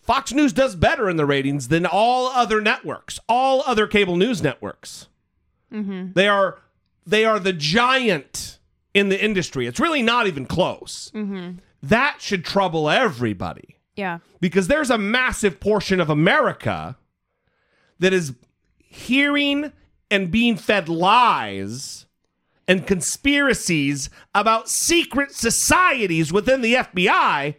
[0.00, 4.42] Fox News does better in the ratings than all other networks, all other cable news
[4.42, 5.08] networks.
[5.70, 6.12] Mm-hmm.
[6.14, 6.60] They are
[7.06, 8.58] they are the giant
[8.94, 9.66] in the industry.
[9.66, 11.12] It's really not even close.
[11.14, 11.58] Mm-hmm.
[11.82, 14.20] That should trouble everybody Yeah.
[14.40, 16.96] because there's a massive portion of America
[17.98, 18.32] that is
[18.78, 19.72] hearing
[20.10, 22.06] and being fed lies
[22.66, 27.56] and conspiracies about secret societies within the FBI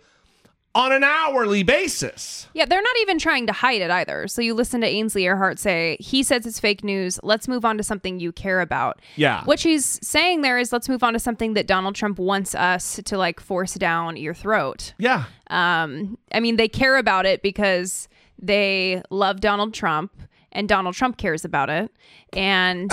[0.76, 2.48] on an hourly basis.
[2.54, 4.28] Yeah, they're not even trying to hide it either.
[4.28, 7.18] So you listen to Ainsley Earhardt say, he says it's fake news.
[7.24, 9.00] Let's move on to something you care about.
[9.16, 9.46] Yeah.
[9.46, 13.00] What she's saying there is let's move on to something that Donald Trump wants us
[13.06, 14.94] to like force down your throat.
[14.98, 15.26] Yeah.
[15.50, 20.12] Um, I mean, they care about it because they love Donald Trump
[20.56, 21.92] and Donald Trump cares about it.
[22.34, 22.90] And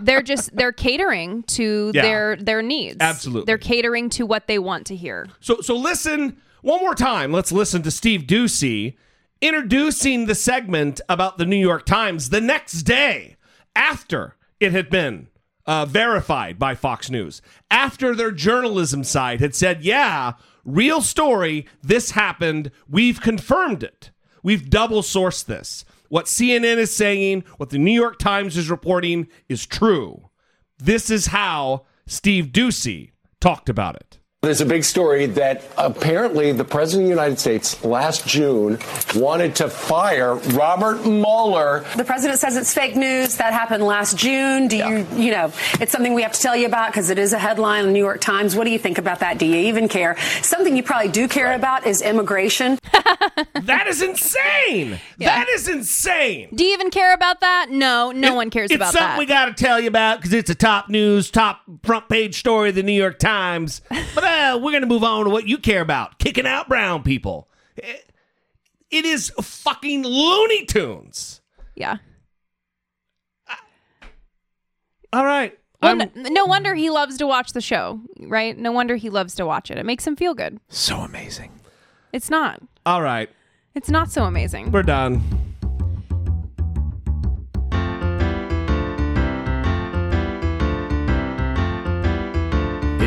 [0.00, 2.02] they're just they're catering to Yeah.
[2.02, 2.98] their their needs.
[3.00, 3.46] Absolutely.
[3.46, 5.26] They're catering to what they want to hear.
[5.40, 7.32] So so listen one more time.
[7.32, 8.94] Let's listen to Steve Doocy
[9.40, 13.36] introducing the segment about the New York Times the next day
[13.74, 15.28] after it had been
[15.66, 17.42] uh, verified by Fox News.
[17.70, 20.32] After their journalism side had said, "Yeah,
[20.64, 21.66] real story.
[21.82, 22.70] This happened.
[22.88, 24.10] We've confirmed it.
[24.42, 25.84] We've double sourced this.
[26.08, 30.30] What CNN is saying, what the New York Times is reporting, is true."
[30.78, 34.18] This is how Steve Doocy talked about it.
[34.46, 38.78] There's a big story that apparently the President of the United States last June
[39.16, 41.84] wanted to fire Robert Mueller.
[41.96, 43.38] The president says it's fake news.
[43.38, 44.68] That happened last June.
[44.68, 47.32] Do you, you know, it's something we have to tell you about because it is
[47.32, 48.54] a headline in the New York Times.
[48.54, 49.38] What do you think about that?
[49.38, 50.16] Do you even care?
[50.42, 52.78] Something you probably do care about is immigration.
[52.92, 55.00] that is insane.
[55.18, 56.50] That is insane.
[56.54, 57.66] Do you even care about that?
[57.70, 58.94] No, no one cares about that.
[58.94, 62.08] it's something we got to tell you about because it's a top news, top front
[62.08, 63.82] page story of the New York Times.
[64.14, 66.68] But uh, uh, we're going to move on to what you care about kicking out
[66.68, 67.48] brown people.
[67.76, 68.02] It-
[68.90, 71.40] it is fucking Looney Tunes.
[71.74, 71.96] yeah.
[75.12, 75.58] All right.
[75.82, 78.56] Well, n- no wonder he loves to watch the show, right?
[78.56, 79.78] No wonder he loves to watch it.
[79.78, 80.58] It makes him feel good.
[80.68, 81.52] So amazing.
[82.12, 82.60] It's not.
[82.84, 83.28] All right.
[83.74, 84.70] It's not so amazing.
[84.72, 85.22] We're done.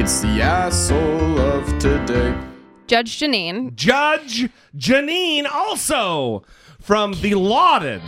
[0.02, 2.34] It's the asshole of today.
[2.88, 3.76] Judge Jeanine.
[3.76, 6.44] Judge Jeanine, also
[6.80, 8.02] from the lauded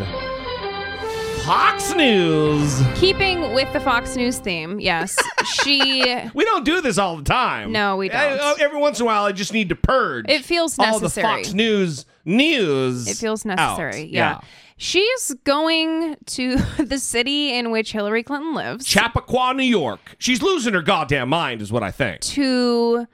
[1.44, 2.82] Fox News.
[2.96, 5.18] Keeping with the Fox News theme, yes.
[5.44, 7.74] She We don't do this all the time.
[7.74, 8.40] No, we don't.
[8.40, 10.28] Uh, Every once in a while, I just need to purge.
[10.30, 10.94] It feels necessary.
[10.94, 11.44] all the necessary.
[11.44, 13.08] Fox News news.
[13.08, 13.58] It feels out.
[13.58, 14.04] necessary.
[14.06, 14.40] Yeah.
[14.82, 20.16] She's going to the city in which Hillary Clinton lives Chappaqua, New York.
[20.18, 22.22] She's losing her goddamn mind, is what I think.
[22.22, 23.06] to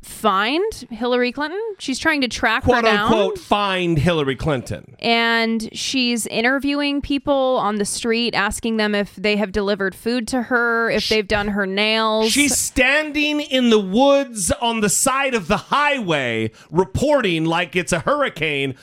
[0.00, 1.60] find Hillary Clinton.
[1.78, 3.12] She's trying to track her Quote down.
[3.12, 4.96] unquote, find Hillary Clinton.
[5.00, 10.40] And she's interviewing people on the street, asking them if they have delivered food to
[10.40, 12.32] her, if they've done her nails.
[12.32, 18.00] She's standing in the woods on the side of the highway, reporting like it's a
[18.00, 18.76] hurricane.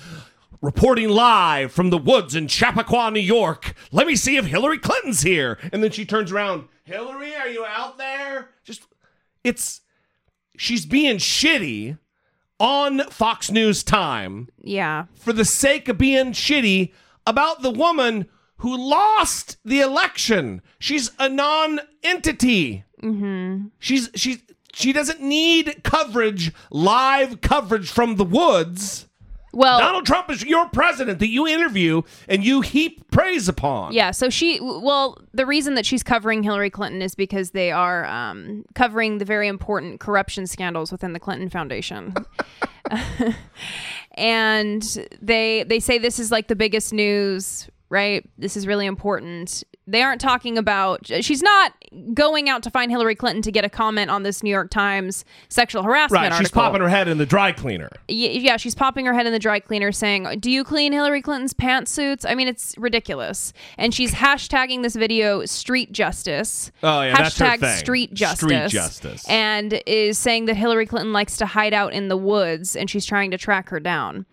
[0.62, 3.74] Reporting live from the woods in Chappaqua, New York.
[3.92, 5.58] Let me see if Hillary Clinton's here.
[5.72, 6.68] And then she turns around.
[6.84, 8.50] Hillary, are you out there?
[8.64, 8.84] Just,
[9.44, 9.82] it's,
[10.58, 11.98] she's being shitty
[12.60, 15.06] on Fox News Time yeah.
[15.14, 16.92] for the sake of being shitty
[17.26, 20.62] about the woman who lost the election.
[20.78, 22.84] She's a non-entity.
[23.02, 23.68] Mm-hmm.
[23.80, 24.40] She's she's
[24.74, 29.08] she doesn't need coverage, live coverage from the woods.
[29.52, 33.94] Well, Donald Trump is your president that you interview and you heap praise upon.
[33.94, 38.06] Yeah, so she, well, the reason that she's covering Hillary Clinton is because they are
[38.06, 42.14] um, covering the very important corruption scandals within the Clinton Foundation.
[44.14, 48.28] and they they say this is like the biggest news, right?
[48.38, 49.64] This is really important.
[49.88, 51.74] They aren't talking about she's not
[52.14, 55.26] going out to find Hillary Clinton to get a comment on this New York Times
[55.50, 57.90] sexual harassment Right, she's popping her head in the dry cleaner.
[58.08, 61.56] Yeah, she's popping her head in the dry cleaner saying, Do you clean Hillary Clinton's
[61.56, 62.24] pantsuits?
[62.28, 63.52] I mean, it's ridiculous.
[63.80, 66.72] And she's hashtagging this video street justice.
[66.84, 67.78] Oh, yeah, that's her Hashtag thing.
[67.78, 68.40] street justice.
[68.42, 69.28] Street justice.
[69.28, 73.06] And is saying that Hillary Clinton likes to hide out in the woods and she's
[73.06, 74.28] trying to track her down.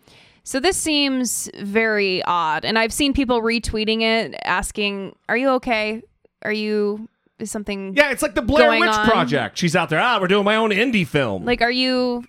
[0.47, 2.65] So this seems very odd.
[2.65, 6.03] And I've seen people retweeting it asking, Are you okay?
[6.43, 7.09] Are you.
[7.41, 7.95] Is something.
[7.97, 9.07] Yeah, it's like the Blair going Witch on?
[9.09, 9.59] Project.
[9.59, 9.99] She's out there.
[10.01, 11.45] Ah, we're doing my own indie film.
[11.45, 12.25] Like, are you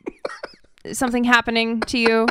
[0.91, 2.27] something happening to you?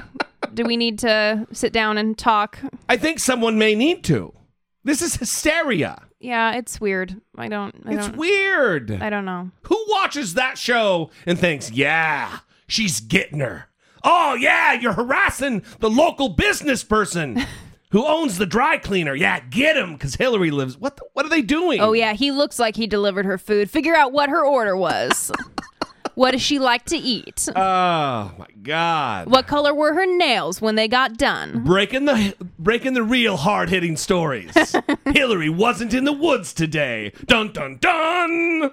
[0.53, 2.59] Do we need to sit down and talk?
[2.89, 4.35] I think someone may need to.
[4.83, 6.03] This is hysteria.
[6.19, 7.21] Yeah, it's weird.
[7.39, 7.75] I don't.
[7.87, 8.91] I It's don't, weird.
[8.91, 9.53] I don't know.
[9.63, 13.69] Who watches that show and thinks, yeah, she's getting her?
[14.09, 17.45] Oh, yeah, you're harassing the local business person
[17.91, 19.15] who owns the dry cleaner.
[19.15, 20.79] Yeah, get him because Hillary lives.
[20.79, 21.81] What, the, what are they doing?
[21.81, 23.69] Oh yeah, he looks like he delivered her food.
[23.69, 25.33] Figure out what her order was.
[26.15, 27.49] what does she like to eat?
[27.57, 29.29] Oh, my God.
[29.29, 31.65] What color were her nails when they got done?
[31.65, 34.55] Breaking the breaking the real hard hitting stories.
[35.13, 37.13] Hillary wasn't in the woods today.
[37.27, 38.71] Dun dun dun.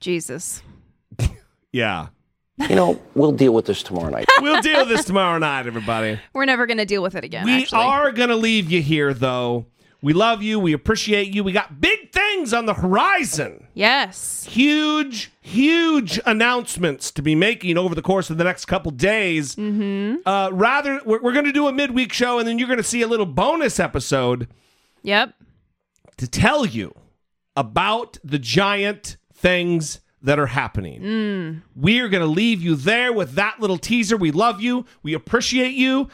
[0.00, 0.62] Jesus.
[1.70, 2.08] Yeah.
[2.58, 4.26] You know, we'll deal with this tomorrow night.
[4.40, 6.20] We'll deal with this tomorrow night, everybody.
[6.32, 7.44] We're never gonna deal with it again.
[7.46, 7.80] We actually.
[7.82, 9.66] are going to leave you here, though.
[10.02, 10.60] We love you.
[10.60, 11.42] We appreciate you.
[11.42, 13.66] We got big things on the horizon.
[13.72, 14.44] Yes.
[14.44, 19.54] Huge, huge announcements to be making over the course of the next couple days.
[19.56, 20.16] Mm-hmm.
[20.28, 22.82] Uh, rather, we're, we're going to do a midweek show, and then you're going to
[22.82, 24.46] see a little bonus episode
[25.04, 25.32] Yep.
[26.18, 26.94] to tell you
[27.56, 31.02] about the giant things that are happening.
[31.02, 31.62] Mm.
[31.76, 34.16] We're going to leave you there with that little teaser.
[34.16, 34.86] We love you.
[35.02, 36.08] We appreciate you.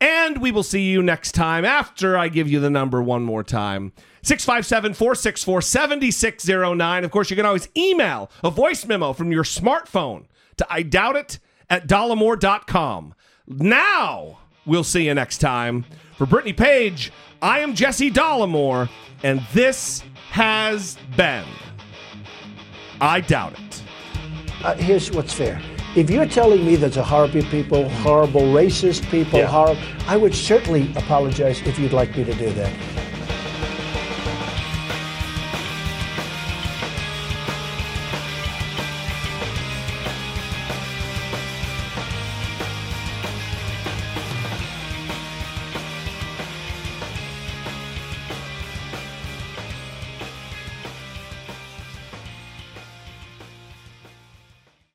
[0.00, 3.42] And we will see you next time after I give you the number one more
[3.42, 3.92] time
[4.22, 7.04] 657 464 7609.
[7.04, 10.26] Of course, you can always email a voice memo from your smartphone
[10.58, 11.38] to I doubt it
[11.70, 13.14] at dollemore.com.
[13.46, 15.86] Now, we'll see you next time.
[16.18, 18.88] For Brittany Page, I am Jesse Dollemore,
[19.22, 21.44] and this has been
[23.00, 23.82] I doubt it.
[24.64, 25.60] Uh, here's what's fair.
[25.96, 29.46] If you're telling me there's a horrible people, horrible racist people, Yeah.
[29.46, 32.72] horrible, I would certainly apologize if you'd like me to do that.